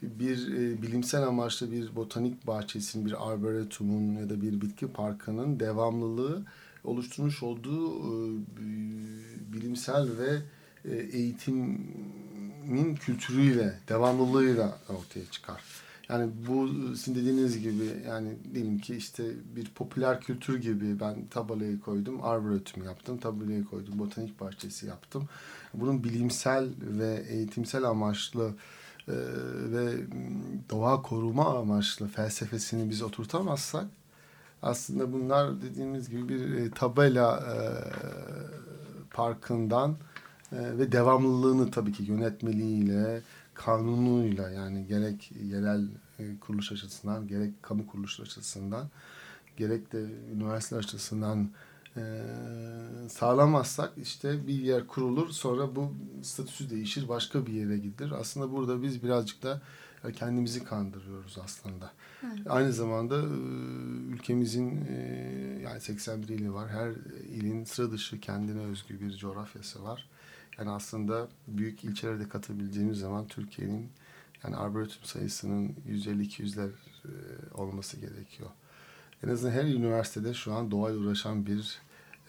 bir 0.02 0.52
e, 0.52 0.82
bilimsel 0.82 1.22
amaçlı 1.22 1.72
bir 1.72 1.96
botanik 1.96 2.46
bahçesinin, 2.46 3.06
bir 3.06 3.30
arboretumun 3.30 4.14
ya 4.14 4.30
da 4.30 4.42
bir 4.42 4.60
bitki 4.60 4.86
parkının 4.86 5.60
devamlılığı 5.60 6.42
oluşturmuş 6.84 7.42
olduğu 7.42 7.98
e, 7.98 8.40
bilimsel 9.52 10.08
ve 10.18 10.38
e, 10.84 10.96
eğitimin 10.96 12.94
kültürüyle, 12.94 13.78
devamlılığıyla 13.88 14.78
ortaya 14.88 15.30
çıkar. 15.30 15.62
Yani 16.08 16.30
bu 16.48 16.68
sizin 16.96 17.14
dediğiniz 17.14 17.60
gibi 17.60 17.84
yani 18.06 18.28
diyelim 18.54 18.78
ki 18.78 18.96
işte 18.96 19.24
bir 19.56 19.70
popüler 19.74 20.20
kültür 20.20 20.60
gibi 20.60 21.00
ben 21.00 21.26
tabelayı 21.26 21.80
koydum, 21.80 22.24
arboretum 22.24 22.84
yaptım, 22.84 23.18
tabelayı 23.18 23.64
koydum, 23.64 23.98
botanik 23.98 24.40
bahçesi 24.40 24.86
yaptım. 24.86 25.28
Bunun 25.74 26.04
bilimsel 26.04 26.68
ve 26.80 27.24
eğitimsel 27.28 27.84
amaçlı 27.84 28.54
e, 29.08 29.12
ve 29.72 30.06
doğa 30.70 31.02
koruma 31.02 31.58
amaçlı 31.58 32.08
felsefesini 32.08 32.90
biz 32.90 33.02
oturtamazsak 33.02 33.86
aslında 34.62 35.12
bunlar 35.12 35.62
dediğimiz 35.62 36.10
gibi 36.10 36.28
bir 36.28 36.54
e, 36.54 36.70
tabela 36.70 37.36
e, 37.36 37.56
parkından 39.10 39.96
e, 40.52 40.78
ve 40.78 40.92
devamlılığını 40.92 41.70
tabii 41.70 41.92
ki 41.92 42.02
yönetmeliğiyle, 42.02 43.22
kanunuyla 43.54 44.50
yani 44.50 44.86
gerek 44.86 45.32
yerel 45.42 45.88
kuruluş 46.40 46.72
açısından, 46.72 47.28
gerek 47.28 47.62
kamu 47.62 47.86
kuruluş 47.86 48.20
açısından, 48.20 48.88
gerek 49.56 49.92
de 49.92 50.06
üniversite 50.34 50.76
açısından 50.76 51.50
e, 51.96 52.02
sağlamazsak 53.08 53.92
işte 53.96 54.46
bir 54.46 54.60
yer 54.60 54.86
kurulur 54.86 55.30
sonra 55.30 55.76
bu 55.76 55.92
statüsü 56.22 56.70
değişir 56.70 57.08
başka 57.08 57.46
bir 57.46 57.52
yere 57.52 57.78
gidilir. 57.78 58.10
Aslında 58.10 58.52
burada 58.52 58.82
biz 58.82 59.02
birazcık 59.02 59.42
da 59.42 59.62
kendimizi 60.12 60.64
kandırıyoruz 60.64 61.38
aslında. 61.44 61.92
Evet. 62.22 62.46
Aynı 62.48 62.72
zamanda 62.72 63.16
e, 63.16 63.26
ülkemizin 64.12 64.86
e, 64.86 64.94
yani 65.64 65.80
81 65.80 66.28
ili 66.28 66.54
var. 66.54 66.68
Her 66.68 66.90
ilin 67.28 67.64
sıra 67.64 67.90
dışı 67.90 68.20
kendine 68.20 68.60
özgü 68.60 69.00
bir 69.00 69.16
coğrafyası 69.16 69.84
var. 69.84 70.08
Yani 70.58 70.70
aslında 70.70 71.28
büyük 71.48 71.84
ilçelerde 71.84 72.28
katabileceğimiz 72.28 72.98
zaman 72.98 73.26
Türkiye'nin 73.26 73.90
yani 74.44 74.56
arboretum 74.56 75.04
sayısının 75.04 75.76
150-200'ler 75.88 76.70
e, 77.04 77.10
olması 77.54 77.96
gerekiyor. 77.96 78.50
En 79.24 79.28
azından 79.28 79.52
her 79.52 79.64
üniversitede 79.64 80.34
şu 80.34 80.52
an 80.52 80.70
doğayla 80.70 81.00
uğraşan 81.00 81.46
bir, 81.46 81.78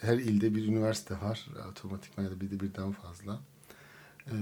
her 0.01 0.17
ilde 0.17 0.55
bir 0.55 0.67
üniversite 0.67 1.21
var. 1.21 1.47
Otomatikman 1.71 2.23
ya 2.23 2.31
da 2.31 2.41
bir 2.41 2.51
de 2.51 2.59
birden 2.59 2.91
fazla. 2.91 3.39
Ee, 4.27 4.33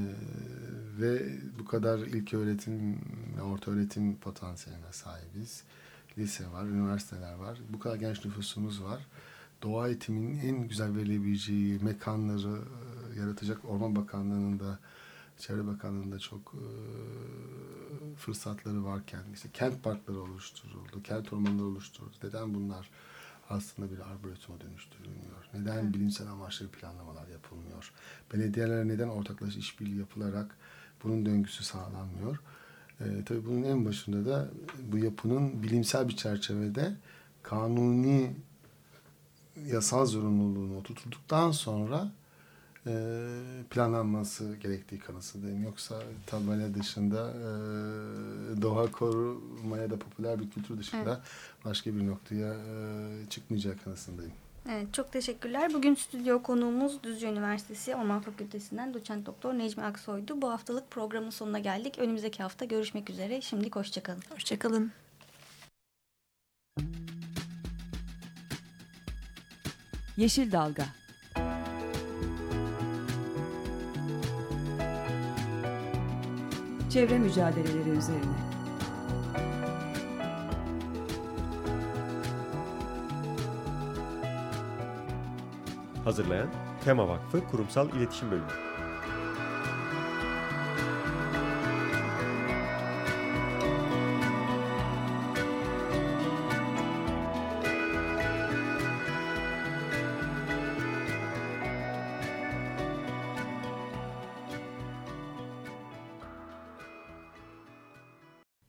ve 0.99 1.38
bu 1.59 1.65
kadar 1.65 1.99
ilk 1.99 2.33
öğretim 2.33 3.01
ve 3.38 3.41
orta 3.41 3.71
öğretim 3.71 4.15
potansiyeline 4.15 4.91
sahibiz. 4.91 5.63
Lise 6.17 6.51
var, 6.51 6.65
üniversiteler 6.65 7.33
var. 7.33 7.59
Bu 7.69 7.79
kadar 7.79 7.95
genç 7.95 8.25
nüfusumuz 8.25 8.83
var. 8.83 9.07
Doğa 9.62 9.88
eğitiminin 9.88 10.39
en 10.39 10.67
güzel 10.67 10.95
verilebileceği 10.95 11.79
mekanları 11.79 12.62
e, 13.15 13.19
yaratacak 13.19 13.65
Orman 13.65 13.95
Bakanlığı'nın 13.95 14.59
da 14.59 14.79
Çevre 15.39 15.67
Bakanlığı'nda 15.67 16.19
çok 16.19 16.54
e, 16.56 16.65
fırsatları 18.15 18.86
varken 18.86 19.23
işte 19.34 19.49
kent 19.54 19.84
parkları 19.84 20.19
oluşturuldu, 20.19 21.04
kent 21.04 21.34
ormanları 21.34 21.65
oluşturuldu. 21.65 22.15
Neden 22.23 22.54
bunlar 22.54 22.89
aslında 23.49 23.91
bir 23.91 23.99
arboretuma 23.99 24.62
dönüştürülmüyor? 24.62 25.49
Neden 25.54 25.84
evet. 25.84 25.93
bilimsel 25.93 26.28
amaçlı 26.28 26.67
planlamalar 26.67 27.28
yapılmıyor? 27.28 27.93
Belediyeler 28.34 28.88
neden 28.88 29.08
ortaklaşa 29.08 29.60
işbirliği 29.60 29.99
yapılarak 29.99 30.58
bunun 31.04 31.25
döngüsü 31.25 31.63
sağlanmıyor? 31.63 32.39
E, 32.99 33.23
tabii 33.25 33.45
bunun 33.45 33.63
en 33.63 33.86
başında 33.86 34.25
da 34.25 34.49
bu 34.91 34.97
yapının 34.97 35.63
bilimsel 35.63 36.08
bir 36.08 36.15
çerçevede 36.15 36.95
kanuni 37.43 38.36
yasal 39.65 40.06
zorunluluğunu 40.06 40.78
oturtulduktan 40.78 41.52
sonra 41.52 42.12
planlanması 43.69 44.56
gerektiği 44.56 44.99
kanısındayım. 44.99 45.63
Yoksa 45.63 45.95
tabela 46.28 46.73
dışında 46.73 47.34
doğa 48.62 48.91
korumaya 48.91 49.89
da 49.89 49.99
popüler 49.99 50.39
bir 50.39 50.49
kültür 50.49 50.78
dışında 50.78 51.13
evet. 51.13 51.65
başka 51.65 51.95
bir 51.95 52.08
noktaya 52.08 52.56
çıkmayacağı 53.30 53.78
kanısındayım. 53.78 54.34
Evet, 54.71 54.93
çok 54.93 55.12
teşekkürler. 55.12 55.73
Bugün 55.73 55.95
stüdyo 55.95 56.43
konuğumuz 56.43 57.04
Düzce 57.04 57.28
Üniversitesi 57.28 57.95
Orman 57.95 58.21
Fakültesinden 58.21 58.93
doçent 58.93 59.25
doktor 59.25 59.54
Necmi 59.54 59.84
Aksoy'du. 59.84 60.41
Bu 60.41 60.49
haftalık 60.52 60.91
programın 60.91 61.30
sonuna 61.30 61.60
geldik. 61.60 61.99
Önümüzdeki 61.99 62.43
hafta 62.43 62.65
görüşmek 62.65 63.10
üzere. 63.10 63.41
Şimdi 63.41 63.69
hoşçakalın. 63.71 64.21
Hoşçakalın. 64.30 64.91
Yeşil 70.17 70.52
Dalga 70.52 70.98
Çevre 76.89 77.19
mücadeleleri 77.19 77.89
üzerine 77.89 78.49
Hazırlayan 86.04 86.47
Tema 86.86 87.08
Vakfı 87.08 87.47
Kurumsal 87.47 87.89
İletişim 87.89 88.32
Bölümü. 88.32 88.68